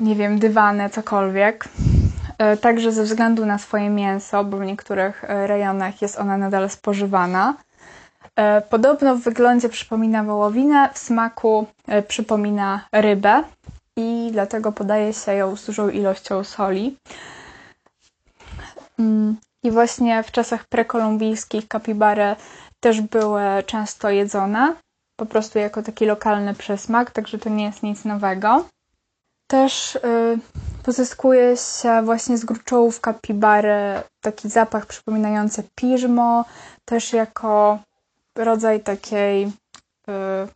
nie 0.00 0.14
wiem, 0.14 0.38
dywany, 0.38 0.90
cokolwiek. 0.90 1.68
Także 2.60 2.92
ze 2.92 3.02
względu 3.02 3.46
na 3.46 3.58
swoje 3.58 3.90
mięso, 3.90 4.44
bo 4.44 4.56
w 4.56 4.64
niektórych 4.64 5.24
rejonach 5.28 6.02
jest 6.02 6.18
ona 6.18 6.38
nadal 6.38 6.70
spożywana. 6.70 7.54
E, 8.36 8.60
podobno 8.60 9.16
w 9.16 9.20
wyglądzie 9.20 9.68
przypomina 9.68 10.24
wołowinę, 10.24 10.90
w 10.94 10.98
smaku 10.98 11.66
e, 11.88 12.02
przypomina 12.02 12.88
rybę 12.92 13.44
i 13.96 14.28
dlatego 14.32 14.72
podaje 14.72 15.12
się 15.12 15.34
ją 15.34 15.56
z 15.56 15.66
dużą 15.66 15.88
ilością 15.88 16.44
soli. 16.44 16.96
Mm, 18.98 19.36
I 19.62 19.70
właśnie 19.70 20.22
w 20.22 20.30
czasach 20.30 20.64
prekolumbijskich 20.64 21.68
kapibary 21.68 22.36
też 22.80 23.00
były 23.00 23.42
często 23.66 24.10
jedzone, 24.10 24.74
po 25.16 25.26
prostu 25.26 25.58
jako 25.58 25.82
taki 25.82 26.06
lokalny 26.06 26.54
przysmak, 26.54 27.10
także 27.10 27.38
to 27.38 27.48
nie 27.48 27.64
jest 27.64 27.82
nic 27.82 28.04
nowego. 28.04 28.64
Też 29.46 29.96
y, 29.96 30.00
pozyskuje 30.82 31.56
się 31.56 32.02
właśnie 32.02 32.38
z 32.38 32.44
gruczołów 32.44 33.00
kapibary 33.00 34.02
taki 34.20 34.48
zapach 34.48 34.86
przypominający 34.86 35.62
piżmo, 35.74 36.44
też 36.84 37.12
jako 37.12 37.78
rodzaj 38.36 38.80
takiej, 38.80 39.44
y, 39.44 39.52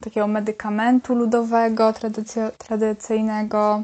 takiego 0.00 0.26
medykamentu 0.26 1.14
ludowego, 1.14 1.92
tradycy, 1.92 2.50
tradycyjnego. 2.58 3.82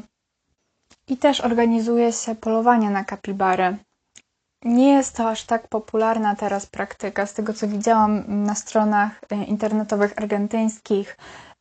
I 1.07 1.17
też 1.17 1.41
organizuje 1.41 2.13
się 2.13 2.35
polowania 2.35 2.89
na 2.89 3.03
kapibary. 3.03 3.77
Nie 4.65 4.93
jest 4.93 5.15
to 5.15 5.29
aż 5.29 5.43
tak 5.43 5.67
popularna 5.67 6.35
teraz 6.35 6.65
praktyka. 6.65 7.25
Z 7.25 7.33
tego 7.33 7.53
co 7.53 7.67
widziałam 7.67 8.43
na 8.43 8.55
stronach 8.55 9.11
y, 9.31 9.35
internetowych 9.35 10.13
argentyńskich, 10.17 11.17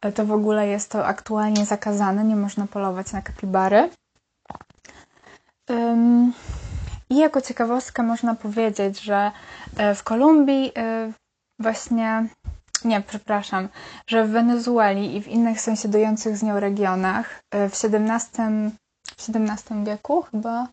y, 0.07 0.12
to 0.12 0.27
w 0.27 0.33
ogóle 0.33 0.68
jest 0.68 0.90
to 0.90 1.07
aktualnie 1.07 1.66
zakazane. 1.66 2.25
Nie 2.25 2.37
można 2.37 2.66
polować 2.66 3.12
na 3.12 3.22
kapibary. 3.22 3.90
I 7.11 7.16
jako 7.16 7.40
ciekawostkę 7.40 8.03
można 8.03 8.35
powiedzieć, 8.35 9.01
że 9.01 9.33
w 9.94 10.03
Kolumbii 10.03 10.72
właśnie, 11.58 12.26
nie, 12.84 13.00
przepraszam, 13.00 13.68
że 14.06 14.24
w 14.24 14.30
Wenezueli 14.30 15.16
i 15.16 15.22
w 15.22 15.28
innych 15.28 15.60
sąsiadujących 15.60 16.36
z 16.36 16.42
nią 16.42 16.60
regionach 16.60 17.40
e, 17.50 17.68
w 17.68 17.72
XVII, 17.84 18.70
w 19.16 19.28
XVII 19.28 19.84
wieku 19.84 20.22
chyba, 20.22 20.68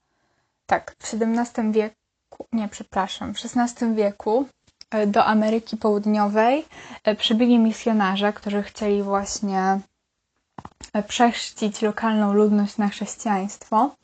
tak, 0.65 0.95
w 0.99 1.13
XVII 1.13 1.71
wieku, 1.71 2.45
nie, 2.53 2.67
przepraszam, 2.69 3.33
w 3.33 3.37
XVI 3.45 3.95
wieku 3.95 4.45
e, 4.91 5.07
do 5.07 5.25
Ameryki 5.25 5.77
Południowej 5.77 6.65
e, 7.03 7.15
przybyli 7.15 7.59
misjonarze, 7.59 8.33
którzy 8.33 8.63
chcieli 8.63 9.03
właśnie 9.03 9.79
przechrzcić 11.07 11.81
lokalną 11.81 12.33
ludność 12.33 12.77
na 12.77 12.87
chrześcijaństwo. 12.89 13.95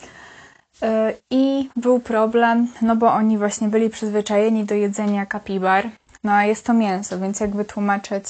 I 1.31 1.69
był 1.75 1.99
problem, 1.99 2.67
no 2.81 2.95
bo 2.95 3.13
oni 3.13 3.37
właśnie 3.37 3.67
byli 3.67 3.89
przyzwyczajeni 3.89 4.65
do 4.65 4.75
jedzenia 4.75 5.25
kapibar, 5.25 5.89
no 6.23 6.31
a 6.31 6.45
jest 6.45 6.65
to 6.65 6.73
mięso, 6.73 7.19
więc 7.19 7.39
jak 7.39 7.55
wytłumaczyć 7.55 8.25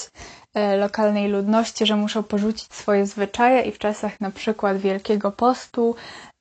e, 0.54 0.78
lokalnej 0.78 1.30
ludności, 1.30 1.86
że 1.86 1.96
muszą 1.96 2.24
porzucić 2.24 2.74
swoje 2.74 3.06
zwyczaje 3.06 3.62
i 3.62 3.72
w 3.72 3.78
czasach 3.78 4.22
na 4.22 4.32
przykład 4.32 4.78
Wielkiego 4.78 5.32
Postu, 5.32 5.96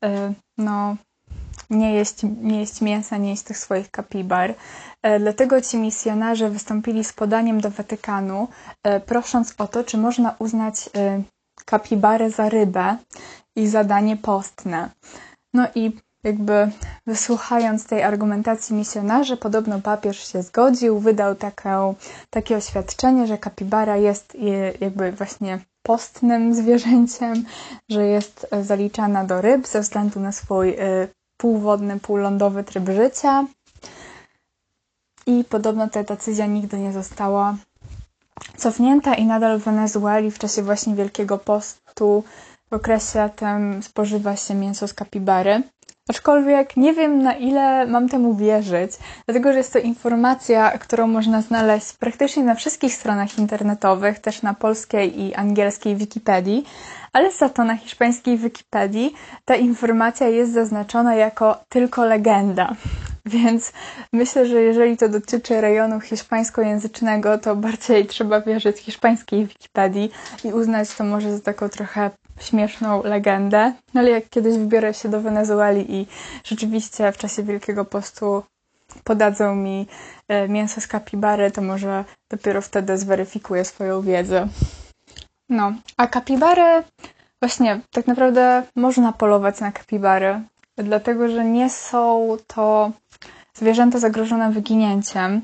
e, 0.05 0.33
no 0.59 0.97
nie 1.71 1.95
jeść, 1.95 2.15
nie 2.43 2.61
jeść 2.61 2.81
mięsa, 2.81 3.17
nie 3.17 3.31
jeść 3.31 3.43
tych 3.43 3.59
swoich 3.59 3.91
kapibar. 3.91 4.55
E, 5.03 5.19
dlatego 5.21 5.61
ci 5.61 5.77
misjonarze 5.77 6.51
wystąpili 6.51 7.05
z 7.05 7.13
podaniem 7.13 7.61
do 7.61 7.71
Watykanu, 7.71 8.49
prosząc 9.07 9.55
o 9.59 9.69
to, 9.69 9.85
czy 9.85 9.97
można 9.99 10.35
uznać 10.39 10.91
kapibarę 11.65 12.31
za 12.31 12.49
rybę 12.49 12.97
i 13.57 13.67
zadanie 13.67 14.17
postne. 14.17 14.91
No 15.55 15.67
i 15.75 15.93
jakby 16.25 16.71
wysłuchając 17.07 17.87
tej 17.87 18.03
argumentacji 18.03 18.77
misjonarzy, 18.77 19.37
podobno 19.37 19.81
papież 19.81 20.33
się 20.33 20.43
zgodził, 20.43 20.99
wydał 20.99 21.35
taką, 21.35 21.95
takie 22.31 22.57
oświadczenie, 22.57 23.27
że 23.27 23.39
kapibara 23.39 23.97
jest 23.97 24.37
jakby 24.81 25.13
właśnie 25.13 25.59
postnym 25.83 26.55
zwierzęciem, 26.61 27.45
że 27.89 28.07
jest 28.07 28.47
zaliczana 28.63 29.25
do 29.25 29.41
ryb 29.41 29.67
ze 29.67 29.81
względu 29.81 30.21
na 30.21 30.33
swój 30.33 30.71
y, 30.71 31.09
półwodny, 31.37 32.01
półlądowy 32.01 32.65
tryb 32.65 32.89
życia. 32.89 33.47
I 35.27 35.45
podobno 35.45 35.89
ta 35.89 36.03
decyzja 36.03 36.47
nigdy 36.47 36.79
nie 36.79 36.93
została 36.93 37.57
cofnięta 38.57 39.15
i 39.15 39.27
nadal 39.27 39.59
w 39.59 39.65
Wenezueli 39.65 40.31
w 40.31 40.39
czasie 40.39 40.63
właśnie 40.63 40.95
Wielkiego 40.95 41.39
Postu 41.39 42.25
w 42.71 42.73
okresie 42.73 43.31
tym 43.37 43.83
spożywa 43.83 44.37
się 44.37 44.55
mięso 44.55 44.89
z 44.89 44.95
kapibary. 44.95 45.63
Aczkolwiek 46.09 46.77
nie 46.77 46.93
wiem, 46.95 47.23
na 47.23 47.35
ile 47.35 47.87
mam 47.87 48.09
temu 48.09 48.35
wierzyć, 48.35 48.93
dlatego 49.27 49.53
że 49.53 49.59
jest 49.59 49.73
to 49.73 49.79
informacja, 49.79 50.79
którą 50.79 51.07
można 51.07 51.43
znaleźć 51.43 51.93
praktycznie 51.93 52.45
na 52.45 52.55
wszystkich 52.55 52.95
stronach 52.95 53.39
internetowych, 53.39 54.19
też 54.19 54.43
na 54.43 54.55
polskiej 54.55 55.21
i 55.21 55.35
angielskiej 55.35 55.97
Wikipedii, 55.97 56.65
ale 57.13 57.33
za 57.33 57.49
to 57.49 57.65
na 57.65 57.77
hiszpańskiej 57.77 58.39
Wikipedii 58.39 59.15
ta 59.45 59.57
informacja 59.57 60.29
jest 60.29 60.53
zaznaczona 60.53 61.15
jako 61.15 61.59
tylko 61.69 62.05
legenda. 62.05 62.75
Więc 63.27 63.73
myślę, 64.13 64.47
że 64.47 64.63
jeżeli 64.63 64.97
to 64.97 65.09
dotyczy 65.09 65.61
rejonu 65.61 66.01
hiszpańskojęzycznego, 66.01 67.39
to 67.39 67.57
bardziej 67.57 68.07
trzeba 68.07 68.41
wierzyć 68.41 68.79
hiszpańskiej 68.79 69.47
Wikipedii 69.47 70.11
i 70.45 70.53
uznać 70.53 70.95
to 70.95 71.05
może 71.05 71.37
za 71.37 71.43
taką 71.43 71.69
trochę 71.69 72.11
śmieszną 72.41 73.03
legendę. 73.03 73.73
No 73.95 74.01
ale 74.01 74.11
jak 74.11 74.29
kiedyś 74.29 74.59
wybiorę 74.59 74.95
się 74.95 75.09
do 75.09 75.21
Wenezueli 75.21 75.95
i 75.95 76.07
rzeczywiście 76.45 77.13
w 77.13 77.19
czasie 77.19 77.43
Wielkiego 77.43 77.85
Postu 77.85 78.43
podadzą 79.05 79.57
mi 79.57 79.87
e, 80.29 80.49
mięso 80.49 80.81
z 80.81 80.87
kapibary, 80.87 81.51
to 81.51 81.63
może 81.63 82.05
dopiero 82.31 82.63
wtedy 82.63 82.99
zweryfikuję 82.99 83.65
swoją 83.65 84.03
wiedzę. 84.03 84.49
No, 85.49 85.73
a 85.97 86.07
kapibary, 86.07 86.83
właśnie, 87.43 87.81
tak 87.91 88.07
naprawdę 88.07 88.63
można 88.77 89.13
polować 89.13 89.61
na 89.61 89.73
kapibary, 89.73 90.41
dlatego 90.77 91.29
że 91.29 91.45
nie 91.45 91.71
są 91.71 92.37
to 92.47 92.91
zwierzęta 93.55 93.99
zagrożone 93.99 94.53
wyginięciem. 94.53 95.41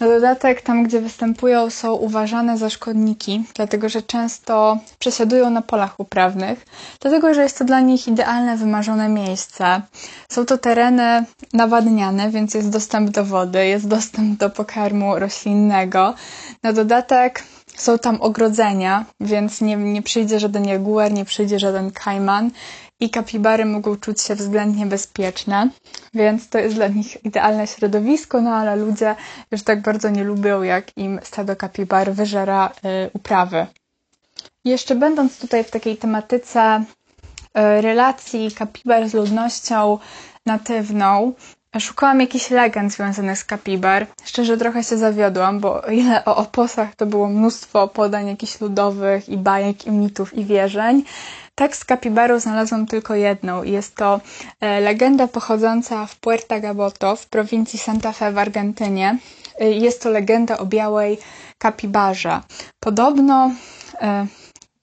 Na 0.00 0.06
dodatek, 0.06 0.62
tam 0.62 0.84
gdzie 0.84 1.00
występują, 1.00 1.70
są 1.70 1.92
uważane 1.92 2.58
za 2.58 2.70
szkodniki, 2.70 3.44
dlatego 3.54 3.88
że 3.88 4.02
często 4.02 4.78
przesiadują 4.98 5.50
na 5.50 5.62
polach 5.62 6.00
uprawnych, 6.00 6.66
dlatego 7.00 7.34
że 7.34 7.42
jest 7.42 7.58
to 7.58 7.64
dla 7.64 7.80
nich 7.80 8.08
idealne, 8.08 8.56
wymarzone 8.56 9.08
miejsce. 9.08 9.82
Są 10.28 10.46
to 10.46 10.58
tereny 10.58 11.24
nawadniane, 11.52 12.30
więc 12.30 12.54
jest 12.54 12.70
dostęp 12.70 13.10
do 13.10 13.24
wody, 13.24 13.66
jest 13.66 13.88
dostęp 13.88 14.38
do 14.38 14.50
pokarmu 14.50 15.18
roślinnego. 15.18 16.14
Na 16.62 16.72
dodatek 16.72 17.42
są 17.76 17.98
tam 17.98 18.22
ogrodzenia, 18.22 19.04
więc 19.20 19.60
nie, 19.60 19.76
nie 19.76 20.02
przyjdzie 20.02 20.40
żaden 20.40 20.64
jaguar, 20.64 21.12
nie 21.12 21.24
przyjdzie 21.24 21.58
żaden 21.58 21.90
kajman 21.90 22.50
i 23.04 23.10
kapibary 23.10 23.64
mogą 23.64 23.96
czuć 23.96 24.20
się 24.20 24.34
względnie 24.34 24.86
bezpieczne, 24.86 25.70
więc 26.14 26.48
to 26.48 26.58
jest 26.58 26.74
dla 26.74 26.88
nich 26.88 27.24
idealne 27.24 27.66
środowisko, 27.66 28.40
no 28.40 28.50
ale 28.50 28.76
ludzie 28.76 29.16
już 29.50 29.62
tak 29.62 29.82
bardzo 29.82 30.10
nie 30.10 30.24
lubią, 30.24 30.62
jak 30.62 30.96
im 30.96 31.20
stado 31.22 31.56
kapibar 31.56 32.12
wyżera 32.12 32.72
y, 33.06 33.10
uprawy. 33.12 33.66
Jeszcze 34.64 34.94
będąc 34.94 35.38
tutaj 35.38 35.64
w 35.64 35.70
takiej 35.70 35.96
tematyce 35.96 36.84
y, 37.58 37.80
relacji 37.80 38.52
kapibar 38.52 39.08
z 39.08 39.14
ludnością 39.14 39.98
natywną, 40.46 41.32
Szukałam 41.80 42.20
jakichś 42.20 42.50
legend 42.50 42.92
związanych 42.92 43.38
z 43.38 43.44
kapibar. 43.44 44.06
Szczerze 44.24 44.56
trochę 44.56 44.84
się 44.84 44.96
zawiodłam, 44.98 45.60
bo 45.60 45.82
o 45.82 45.90
ile 45.90 46.24
o 46.24 46.36
oposach 46.36 46.94
to 46.94 47.06
było 47.06 47.28
mnóstwo 47.28 47.88
podań 47.88 48.28
jakichś 48.28 48.60
ludowych 48.60 49.28
i 49.28 49.36
bajek, 49.36 49.86
i 49.86 49.90
mitów, 49.90 50.34
i 50.34 50.44
wierzeń, 50.44 51.04
tak 51.54 51.76
z 51.76 51.84
kapibarą 51.84 52.40
znalazłam 52.40 52.86
tylko 52.86 53.14
jedną. 53.14 53.62
Jest 53.62 53.94
to 53.96 54.20
e, 54.60 54.80
legenda 54.80 55.28
pochodząca 55.28 56.06
w 56.06 56.16
Puerto 56.16 56.60
Gaboto 56.60 57.16
w 57.16 57.26
prowincji 57.26 57.78
Santa 57.78 58.12
Fe 58.12 58.32
w 58.32 58.38
Argentynie. 58.38 59.18
E, 59.60 59.70
jest 59.70 60.02
to 60.02 60.10
legenda 60.10 60.58
o 60.58 60.66
białej 60.66 61.18
kapibarze. 61.58 62.40
Podobno 62.80 63.50
e, 64.00 64.26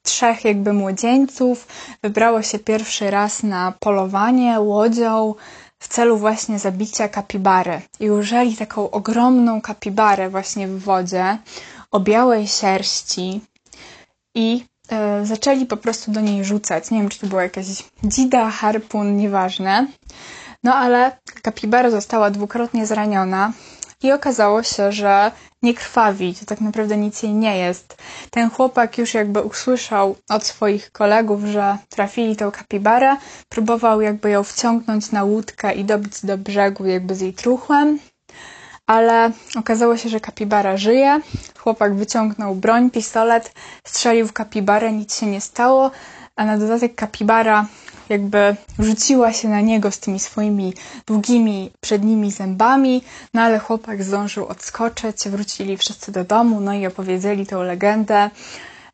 trzech 0.04 0.46
jakby 0.46 0.74
młodzieńców 0.74 1.68
wybrało 2.04 2.42
się 2.42 2.60
pierwszy 2.60 3.12
raz 3.12 3.44
na 3.44 3.74
polowanie 3.80 4.60
łodzią 4.60 5.36
w 5.80 5.88
celu 5.88 6.18
właśnie 6.18 6.60
zabicia 6.60 7.08
kapibary. 7.10 7.82
I 8.00 8.12
użyli 8.12 8.56
taką 8.58 8.92
ogromną 8.92 9.62
kapibarę 9.62 10.30
właśnie 10.30 10.68
w 10.68 10.80
wodzie 10.80 11.38
o 11.92 12.00
białej 12.00 12.48
sierści 12.48 13.42
i 14.36 14.66
zaczęli 15.24 15.66
po 15.66 15.78
prostu 15.78 16.12
do 16.12 16.22
niej 16.22 16.46
rzucać. 16.46 16.92
Nie 16.92 17.00
wiem, 17.00 17.10
czy 17.10 17.20
to 17.20 17.28
była 17.28 17.44
jakaś 17.44 17.66
dzida, 18.04 18.50
harpun, 18.50 19.18
nieważne. 19.18 19.88
No 20.64 20.76
ale 20.76 21.18
kapibara 21.42 21.90
została 21.90 22.32
dwukrotnie 22.32 22.86
zraniona 22.86 23.54
i 24.04 24.12
okazało 24.12 24.64
się, 24.64 24.92
że 24.92 25.32
nie 25.64 25.74
krwawi, 25.74 26.36
to 26.36 26.46
tak 26.46 26.62
naprawdę 26.62 26.98
nic 26.98 27.24
jej 27.24 27.34
nie 27.34 27.58
jest. 27.58 27.98
Ten 28.30 28.50
chłopak 28.50 28.98
już 28.98 29.14
jakby 29.14 29.42
usłyszał 29.42 30.16
od 30.30 30.44
swoich 30.44 30.92
kolegów, 30.92 31.44
że 31.46 31.78
trafili 31.90 32.36
tą 32.36 32.52
kapibarę, 32.52 33.16
próbował 33.50 34.02
jakby 34.02 34.30
ją 34.30 34.44
wciągnąć 34.44 35.12
na 35.12 35.24
łódkę 35.24 35.74
i 35.74 35.86
dobić 35.86 36.26
do 36.26 36.38
brzegu 36.38 36.86
jakby 36.86 37.16
z 37.16 37.22
jej 37.22 37.34
truchłem, 37.34 38.00
ale 38.92 39.32
okazało 39.56 39.98
się, 39.98 40.10
że 40.10 40.20
kapibara 40.20 40.78
żyje. 40.78 41.22
Chłopak 41.58 41.96
wyciągnął 41.96 42.56
broń, 42.56 42.90
pistolet, 42.90 43.54
strzelił 43.88 44.28
w 44.28 44.34
kapibarę, 44.34 44.92
nic 44.92 45.20
się 45.20 45.26
nie 45.26 45.42
stało, 45.42 45.92
a 46.36 46.46
na 46.46 46.58
dodatek 46.58 46.96
kapibara 46.96 47.66
jakby 48.10 48.56
rzuciła 48.80 49.34
się 49.34 49.50
na 49.50 49.62
niego 49.62 49.92
z 49.92 50.00
tymi 50.00 50.20
swoimi 50.20 50.74
długimi 51.08 51.72
przednimi 51.82 52.32
zębami, 52.32 53.04
no 53.34 53.42
ale 53.42 53.60
chłopak 53.60 54.04
zdążył 54.04 54.46
odskoczyć, 54.46 55.18
wrócili 55.30 55.78
wszyscy 55.78 56.12
do 56.12 56.24
domu, 56.24 56.60
no 56.62 56.74
i 56.74 56.88
opowiedzieli 56.88 57.46
tą 57.46 57.64
legendę, 57.64 58.30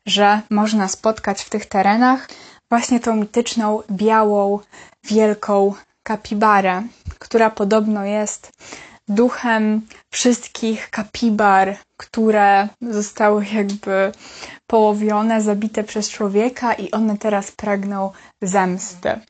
że 0.06 0.40
można 0.50 0.88
spotkać 0.88 1.42
w 1.42 1.50
tych 1.50 1.66
terenach 1.66 2.28
właśnie 2.70 3.00
tą 3.00 3.16
mityczną, 3.16 3.82
białą, 3.90 4.58
wielką 5.04 5.74
kapibarę, 6.02 6.82
która 7.18 7.50
podobno 7.50 8.04
jest 8.04 8.52
duchem 9.08 9.82
wszystkich 10.10 10.90
kapibar, 10.90 11.76
które 11.96 12.68
zostały 12.80 13.46
jakby 13.52 14.12
połowione, 14.66 15.42
zabite 15.42 15.84
przez 15.84 16.10
człowieka 16.10 16.74
i 16.74 16.90
one 16.90 17.18
teraz 17.18 17.52
pragną 17.52 18.10
zemsty. 18.42 19.20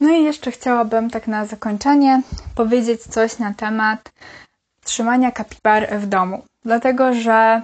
No 0.00 0.10
i 0.10 0.24
jeszcze 0.24 0.50
chciałabym 0.50 1.10
tak 1.10 1.26
na 1.26 1.46
zakończenie 1.46 2.22
powiedzieć 2.54 3.02
coś 3.02 3.38
na 3.38 3.54
temat 3.54 4.12
trzymania 4.84 5.32
kapibar 5.32 5.98
w 5.98 6.06
domu. 6.06 6.42
Dlatego, 6.64 7.14
że 7.14 7.62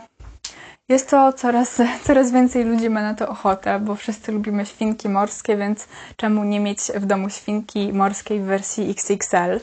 jest 0.88 1.10
to 1.10 1.32
coraz, 1.32 1.78
coraz 2.06 2.30
więcej 2.32 2.64
ludzi 2.64 2.90
ma 2.90 3.02
na 3.02 3.14
to 3.14 3.28
ochotę, 3.28 3.80
bo 3.80 3.94
wszyscy 3.94 4.32
lubimy 4.32 4.66
świnki 4.66 5.08
morskie, 5.08 5.56
więc 5.56 5.88
czemu 6.16 6.44
nie 6.44 6.60
mieć 6.60 6.80
w 6.94 7.06
domu 7.06 7.30
świnki 7.30 7.92
morskiej 7.92 8.40
w 8.40 8.44
wersji 8.44 8.90
XXL? 8.90 9.60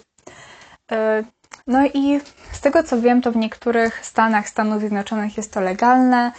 No 1.67 1.85
i 1.93 2.19
z 2.51 2.61
tego 2.61 2.83
co 2.83 3.01
wiem, 3.01 3.21
to 3.21 3.31
w 3.31 3.35
niektórych 3.35 4.05
stanach 4.05 4.49
Stanów 4.49 4.79
Zjednoczonych 4.79 5.37
jest 5.37 5.53
to 5.53 5.61
legalne, 5.61 6.31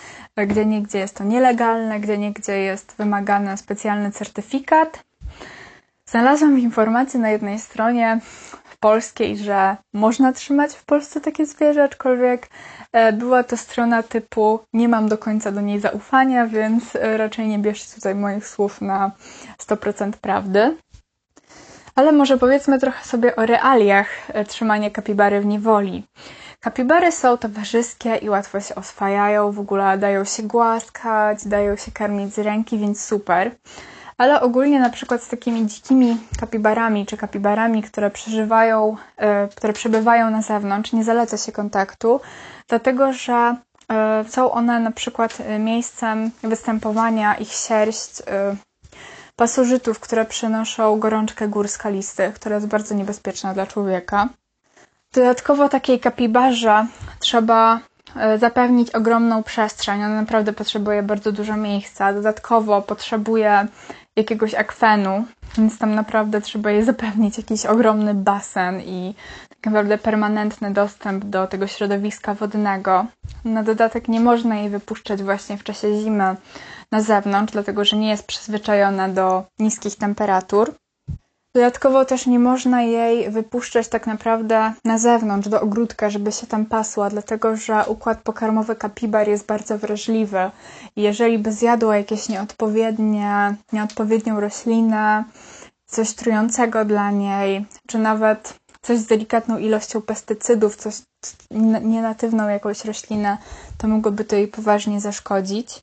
gdzie 0.47 0.67
niegdzie 0.67 0.99
jest 0.99 1.17
to 1.17 1.25
nielegalne, 1.25 2.01
gdzie 2.01 2.19
niegdzie 2.19 2.59
jest 2.59 2.95
wymagany 2.99 3.57
specjalny 3.57 4.11
certyfikat. 4.13 5.05
Znalazłam 6.07 6.59
informację 6.59 7.21
na 7.21 7.31
jednej 7.31 7.59
stronie 7.59 8.21
polskiej, 8.81 9.37
że 9.37 9.77
można 9.93 10.33
trzymać 10.33 10.73
w 10.75 10.85
Polsce 10.85 11.21
takie 11.21 11.47
zwierzę, 11.47 11.83
aczkolwiek 11.85 12.49
e, 12.93 13.13
była 13.13 13.43
to 13.45 13.57
strona 13.57 14.03
typu 14.03 14.61
nie 14.73 14.89
mam 14.89 15.09
do 15.09 15.19
końca 15.19 15.53
do 15.53 15.61
niej 15.61 15.81
zaufania, 15.81 16.47
więc 16.47 16.97
e, 16.97 17.17
raczej 17.17 17.49
nie 17.49 17.59
bierzcie 17.59 17.95
tutaj 17.95 18.15
moich 18.15 18.49
słów 18.49 18.81
na 18.81 19.11
100% 19.59 20.13
prawdy. 20.13 20.77
Ale 21.99 22.13
może 22.13 22.39
powiedzmy 22.39 22.79
trochę 22.79 23.05
sobie 23.05 23.37
o 23.37 23.47
realiach 23.47 24.09
e, 24.29 24.45
trzymania 24.45 24.91
kapibary 24.91 25.41
w 25.41 25.47
niewoli. 25.47 26.07
Kapibary 26.61 27.13
są 27.13 27.37
towarzyskie 27.37 28.17
i 28.17 28.29
łatwo 28.29 28.61
się 28.61 28.75
oswajają, 28.75 29.53
w 29.53 29.59
ogóle 29.59 29.99
dają 29.99 30.25
się 30.25 30.43
głaskać, 30.43 31.47
dają 31.47 31.77
się 31.77 31.93
karmić 31.93 32.35
z 32.35 32.39
ręki, 32.39 32.79
więc 32.79 33.05
super. 33.05 33.51
Ale 34.19 34.41
ogólnie 34.41 34.81
na 34.81 34.91
przykład 34.91 35.23
z 35.23 35.29
takimi 35.29 35.67
dzikimi 35.67 36.17
kapibarami 36.41 37.07
czy 37.07 37.17
kapibarami, 37.17 37.83
które 37.83 38.11
przeżywają, 38.11 38.97
e, 39.17 39.49
które 39.49 39.73
przebywają 39.73 40.31
na 40.31 40.43
zewnątrz, 40.43 40.93
nie 40.93 41.05
zaleca 41.05 41.37
się 41.37 41.53
kontaktu, 41.53 42.21
dlatego 42.69 43.13
że 43.13 43.57
e, 43.91 44.25
są 44.29 44.51
one 44.51 44.81
na 44.81 44.91
przykład 44.91 45.39
miejscem 45.59 46.31
występowania 46.43 47.35
ich 47.35 47.53
sierść 47.53 48.23
pasożytów, 49.39 50.01
które 50.01 50.25
przenoszą 50.25 50.99
gorączkę 50.99 51.49
gór 51.49 51.69
skalistych, 51.69 52.35
która 52.35 52.55
jest 52.55 52.67
bardzo 52.67 52.95
niebezpieczna 52.95 53.55
dla 53.55 53.67
człowieka. 53.67 54.29
Dodatkowo 55.15 55.69
takiej 55.69 56.01
kapibarze 56.01 56.87
trzeba 57.19 57.81
e, 58.17 58.39
zapewnić 58.39 58.91
ogromną 58.91 59.43
przestrzeń. 59.43 60.05
Ona 60.05 60.15
naprawdę 60.21 60.53
potrzebuje 60.53 61.03
bardzo 61.03 61.33
dużo 61.33 61.57
miejsca. 61.57 62.13
Dodatkowo 62.13 62.83
potrzebuje 62.83 63.67
jakiegoś 64.17 64.55
akwenu, 64.55 65.25
więc 65.59 65.79
tam 65.79 65.95
naprawdę 65.95 66.41
trzeba 66.41 66.71
jej 66.71 66.85
zapewnić 66.85 67.39
jakiś 67.39 67.67
ogromny 67.67 68.15
basen 68.15 68.81
i 68.81 69.15
tak 69.49 69.67
naprawdę 69.67 69.99
permanentny 69.99 70.71
dostęp 70.73 71.25
do 71.25 71.47
tego 71.47 71.67
środowiska 71.67 72.35
wodnego. 72.35 73.07
Na 73.45 73.63
dodatek 73.63 74.09
nie 74.09 74.21
można 74.21 74.57
jej 74.57 74.71
wypuszczać 74.71 75.23
właśnie 75.23 75.57
w 75.59 75.65
czasie 75.65 76.01
zimy 76.01 76.37
na 76.93 77.03
zewnątrz, 77.03 77.53
dlatego 77.53 77.85
że 77.85 77.97
nie 77.97 78.09
jest 78.09 78.27
przyzwyczajona 78.27 79.09
do 79.09 79.45
niskich 79.59 79.97
temperatur. 79.97 80.75
Dodatkowo 81.55 82.05
też 82.05 82.27
nie 82.27 82.39
można 82.39 82.83
jej 82.83 83.31
wypuszczać 83.31 83.89
tak 83.89 84.07
naprawdę 84.07 84.73
na 84.85 84.99
zewnątrz, 84.99 85.49
do 85.49 85.61
ogródka, 85.61 86.11
żeby 86.11 86.33
się 86.33 86.47
tam 86.47 86.67
pasła, 86.67 87.11
dlatego 87.11 87.57
że 87.57 87.85
układ 87.87 88.23
pokarmowy 88.23 88.77
kapibar 88.77 89.29
jest 89.29 89.47
bardzo 89.47 89.79
wrażliwy. 89.79 90.51
Jeżeli 90.97 91.39
by 91.39 91.53
zjadła 91.53 91.97
jakieś 91.97 92.29
nieodpowiednie, 92.29 93.55
nieodpowiednią 93.73 94.41
roślinę, 94.41 95.25
coś 95.87 96.15
trującego 96.15 96.85
dla 96.85 97.11
niej, 97.11 97.67
czy 97.87 97.99
nawet 97.99 98.55
coś 98.83 98.99
z 98.99 99.07
delikatną 99.07 99.59
ilością 99.59 100.03
pestycydów, 100.03 100.77
coś 100.77 100.95
nienatywną 101.83 102.49
jakąś 102.49 102.85
roślinę, 102.85 103.39
to 103.79 103.89
mogłoby 103.89 104.25
to 104.25 104.37
jej 104.37 104.49
poważnie 104.49 105.01
zaszkodzić. 105.01 105.81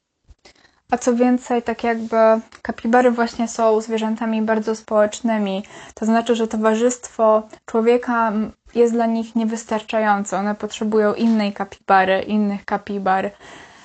A 0.91 0.97
co 0.97 1.15
więcej, 1.15 1.63
tak 1.63 1.83
jakby 1.83 2.17
kapibary 2.61 3.11
właśnie 3.11 3.47
są 3.47 3.81
zwierzętami 3.81 4.41
bardzo 4.41 4.75
społecznymi. 4.75 5.63
To 5.93 6.05
znaczy, 6.05 6.35
że 6.35 6.47
towarzystwo 6.47 7.43
człowieka 7.65 8.33
jest 8.75 8.93
dla 8.93 9.05
nich 9.05 9.35
niewystarczające. 9.35 10.37
One 10.37 10.55
potrzebują 10.55 11.13
innej 11.13 11.53
kapibary, 11.53 12.21
innych 12.21 12.65
kapibar. 12.65 13.31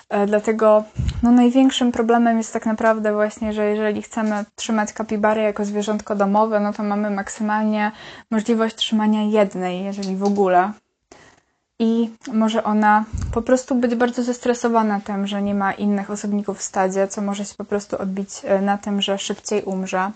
E, 0.09 0.27
dlatego 0.27 0.85
no, 1.23 1.31
największym 1.31 1.93
problemem 1.93 2.39
jest 2.39 2.53
tak 2.53 2.67
naprawdę 2.67 3.13
właśnie, 3.13 3.53
że 3.53 3.65
jeżeli 3.65 4.03
chcemy 4.03 4.45
trzymać 4.55 4.93
kapibary 4.93 5.43
jako 5.43 5.65
zwierzątko 5.65 6.17
domowe, 6.17 6.61
no 6.61 6.73
to 6.73 6.83
mamy 6.83 7.11
maksymalnie 7.11 7.93
możliwość 8.31 8.77
trzymania 8.77 9.23
jednej, 9.23 9.85
jeżeli 9.85 10.17
w 10.17 10.25
ogóle 10.25 10.73
i 11.81 12.11
może 12.33 12.64
ona 12.64 13.05
po 13.33 13.43
prostu 13.43 13.75
być 13.75 13.95
bardzo 13.95 14.23
zestresowana 14.23 15.01
tym, 15.01 15.27
że 15.27 15.43
nie 15.43 15.55
ma 15.55 15.73
innych 15.73 16.11
osobników 16.11 16.59
w 16.59 16.62
stadzie, 16.62 17.09
co 17.09 17.23
może 17.23 17.45
się 17.45 17.55
po 17.55 17.64
prostu 17.64 18.03
odbić 18.03 18.29
e, 18.45 18.61
na 18.61 18.79
tym, 18.79 19.03
że 19.03 19.19
szybciej 19.19 19.62
umrze. 19.62 20.11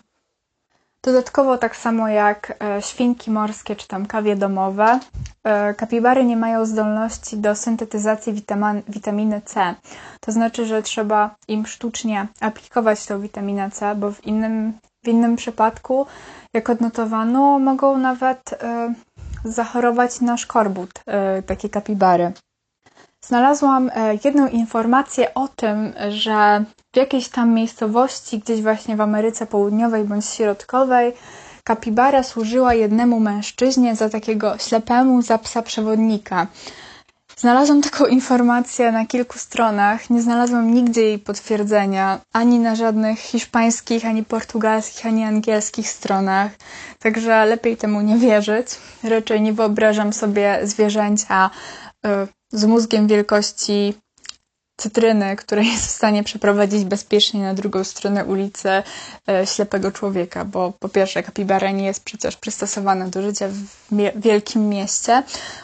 Dodatkowo, 1.02 1.58
tak 1.58 1.76
samo 1.76 2.08
jak 2.08 2.56
e, 2.60 2.82
świnki 2.82 3.30
morskie 3.30 3.76
czy 3.76 3.88
tam 3.88 4.06
kawie 4.06 4.36
domowe, 4.36 5.00
e, 5.44 5.74
kapibary 5.74 6.24
nie 6.24 6.36
mają 6.36 6.66
zdolności 6.66 7.36
do 7.36 7.54
syntetyzacji 7.54 8.44
witaminy 8.88 9.42
C. 9.44 9.74
To 10.20 10.32
znaczy, 10.32 10.66
że 10.66 10.82
trzeba 10.82 11.34
im 11.48 11.66
sztucznie 11.66 12.26
aplikować 12.40 13.06
tą 13.06 13.20
witaminę 13.20 13.70
C, 13.70 13.94
bo 13.94 14.12
w 14.12 14.26
innym, 14.26 14.72
w 15.04 15.08
innym 15.08 15.36
przypadku, 15.36 16.06
jak 16.54 16.70
odnotowano, 16.70 17.58
mogą 17.58 17.98
nawet 17.98 18.54
zachorować 19.44 20.20
na 20.20 20.36
szkorbut, 20.36 20.90
e, 21.06 21.42
takie 21.42 21.68
kapibary. 21.68 22.32
Znalazłam 23.26 23.90
e, 23.94 24.14
jedną 24.24 24.48
informację 24.48 25.34
o 25.34 25.48
tym, 25.48 25.92
że 26.08 26.64
w 26.92 26.96
jakiejś 26.96 27.28
tam 27.28 27.54
miejscowości, 27.54 28.38
gdzieś 28.38 28.62
właśnie 28.62 28.96
w 28.96 29.00
Ameryce 29.00 29.46
Południowej 29.46 30.04
bądź 30.04 30.26
Środkowej, 30.26 31.12
kapibara 31.64 32.22
służyła 32.22 32.74
jednemu 32.74 33.20
mężczyźnie 33.20 33.96
za 33.96 34.08
takiego 34.08 34.58
ślepemu, 34.58 35.22
za 35.22 35.38
psa 35.38 35.62
przewodnika. 35.62 36.46
Znalazłam 37.36 37.82
taką 37.82 38.06
informację 38.06 38.92
na 38.92 39.06
kilku 39.06 39.38
stronach, 39.38 40.10
nie 40.10 40.22
znalazłam 40.22 40.74
nigdzie 40.74 41.02
jej 41.02 41.18
potwierdzenia, 41.18 42.20
ani 42.32 42.58
na 42.58 42.76
żadnych 42.76 43.18
hiszpańskich, 43.18 44.06
ani 44.06 44.24
portugalskich, 44.24 45.06
ani 45.06 45.24
angielskich 45.24 45.90
stronach, 45.90 46.50
także 46.98 47.46
lepiej 47.46 47.76
temu 47.76 48.00
nie 48.00 48.16
wierzyć. 48.16 48.66
Raczej 49.02 49.40
nie 49.40 49.52
wyobrażam 49.52 50.12
sobie 50.12 50.60
zwierzęcia 50.62 51.50
y, 52.06 52.08
z 52.52 52.64
mózgiem 52.64 53.06
wielkości 53.06 53.94
cytryny, 54.76 55.36
która 55.36 55.62
jest 55.62 55.86
w 55.86 55.90
stanie 55.90 56.24
przeprowadzić 56.24 56.84
bezpiecznie 56.84 57.42
na 57.42 57.54
drugą 57.54 57.84
stronę 57.84 58.24
ulicy 58.24 58.68
e, 59.28 59.46
ślepego 59.46 59.92
człowieka, 59.92 60.44
bo 60.44 60.72
po 60.78 60.88
pierwsze 60.88 61.22
kapibara 61.22 61.70
nie 61.70 61.84
jest 61.84 62.04
przecież 62.04 62.36
przystosowana 62.36 63.08
do 63.08 63.22
życia 63.22 63.48
w 63.48 64.20
wielkim 64.20 64.68
mieście, 64.68 65.22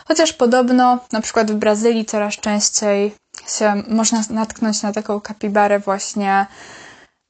chociaż 0.08 0.32
podobno 0.32 0.98
na 1.12 1.20
przykład 1.20 1.50
w 1.50 1.54
Brazylii 1.54 2.04
coraz 2.04 2.34
częściej 2.34 3.14
się 3.48 3.82
można 3.88 4.22
natknąć 4.30 4.82
na 4.82 4.92
taką 4.92 5.20
kapibarę 5.20 5.78
właśnie 5.78 6.46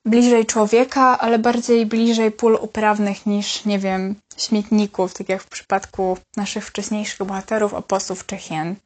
bliżej 0.05 0.47
człowieka, 0.47 1.19
ale 1.19 1.39
bardziej 1.39 1.87
bliżej 1.87 2.31
pól 2.31 2.59
uprawnych 2.61 3.27
niż, 3.27 3.65
nie 3.65 3.79
wiem, 3.79 4.15
śmietników, 4.37 5.15
tak 5.15 5.29
jak 5.29 5.43
w 5.43 5.49
przypadku 5.49 6.19
naszych 6.37 6.67
wcześniejszych 6.67 7.27
bohaterów, 7.27 7.75
oposów 7.75 8.27
czy 8.27 8.37
hien. 8.37 8.77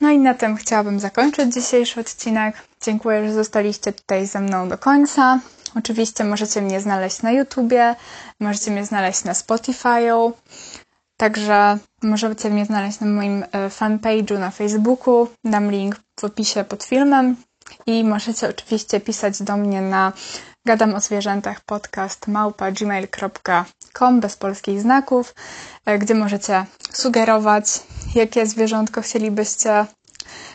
No 0.00 0.10
i 0.10 0.18
na 0.18 0.34
tym 0.34 0.56
chciałabym 0.56 1.00
zakończyć 1.00 1.54
dzisiejszy 1.54 2.00
odcinek. 2.00 2.56
Dziękuję, 2.82 3.28
że 3.28 3.34
zostaliście 3.34 3.92
tutaj 3.92 4.26
ze 4.26 4.40
mną 4.40 4.68
do 4.68 4.78
końca. 4.78 5.40
Oczywiście 5.74 6.24
możecie 6.24 6.62
mnie 6.62 6.80
znaleźć 6.80 7.22
na 7.22 7.32
YouTubie, 7.32 7.96
możecie 8.40 8.70
mnie 8.70 8.84
znaleźć 8.84 9.24
na 9.24 9.32
Spotify'u, 9.32 10.32
także 11.16 11.78
możecie 12.02 12.50
mnie 12.50 12.64
znaleźć 12.64 13.00
na 13.00 13.06
moim 13.06 13.44
e, 13.52 13.68
fanpage'u 13.68 14.38
na 14.38 14.50
Facebooku. 14.50 15.28
Dam 15.44 15.70
link 15.70 15.96
w 16.20 16.24
opisie 16.24 16.64
pod 16.64 16.84
filmem 16.84 17.36
i 17.86 18.04
możecie 18.04 18.48
oczywiście 18.48 19.00
pisać 19.00 19.42
do 19.42 19.56
mnie 19.56 19.80
na 19.80 20.12
gadam 20.66 20.94
o 20.94 21.00
zwierzętach 21.00 21.60
podcast 21.60 22.28
małpa 22.28 22.72
gmail.com 22.72 23.64
bez 24.20 24.36
polskich 24.36 24.80
znaków, 24.80 25.34
e, 25.86 25.98
gdzie 25.98 26.14
możecie 26.14 26.64
sugerować, 26.92 27.66
jakie 28.14 28.46
zwierzątko 28.46 29.02
chcielibyście, 29.02 29.86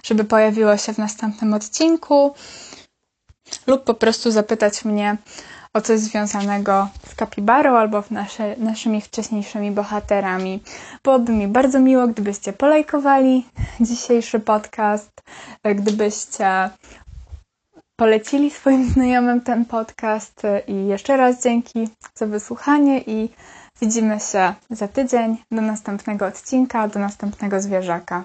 żeby 0.04 0.24
pojawiło 0.24 0.78
się 0.78 0.93
w 0.93 0.98
następnym 0.98 1.54
odcinku, 1.54 2.34
lub 3.67 3.84
po 3.84 3.93
prostu 3.93 4.32
zapytać 4.32 4.86
mnie 4.86 5.17
o 5.74 5.82
coś 5.82 6.00
związanego 6.00 6.89
z 7.08 7.15
kapibarą 7.15 7.78
albo 7.78 8.04
nasze, 8.12 8.56
naszymi 8.58 9.02
wcześniejszymi 9.02 9.72
bohaterami. 9.72 10.63
Byłoby 11.04 11.32
mi 11.32 11.48
bardzo 11.48 11.80
miło, 11.80 12.08
gdybyście 12.08 12.54
polajkowali 12.54 13.46
dzisiejszy 13.80 14.39
podcast, 14.39 15.12
e, 15.63 15.76
gdybyście 15.76 16.69
polecili 18.04 18.52
swoim 18.52 18.89
znajomym 18.94 19.42
ten 19.42 19.66
podcast 19.66 20.42
i 20.68 20.88
jeszcze 20.88 21.18
raz 21.18 21.44
dzięki 21.44 21.89
za 22.16 22.28
wysłuchanie 22.28 23.02
i 23.02 23.30
widzimy 23.82 24.20
się 24.20 24.54
za 24.70 24.88
tydzień 24.88 25.38
do 25.52 25.62
następnego 25.62 26.26
odcinka, 26.26 26.88
do 26.88 27.00
następnego 27.00 27.62
zwierzaka. 27.62 28.24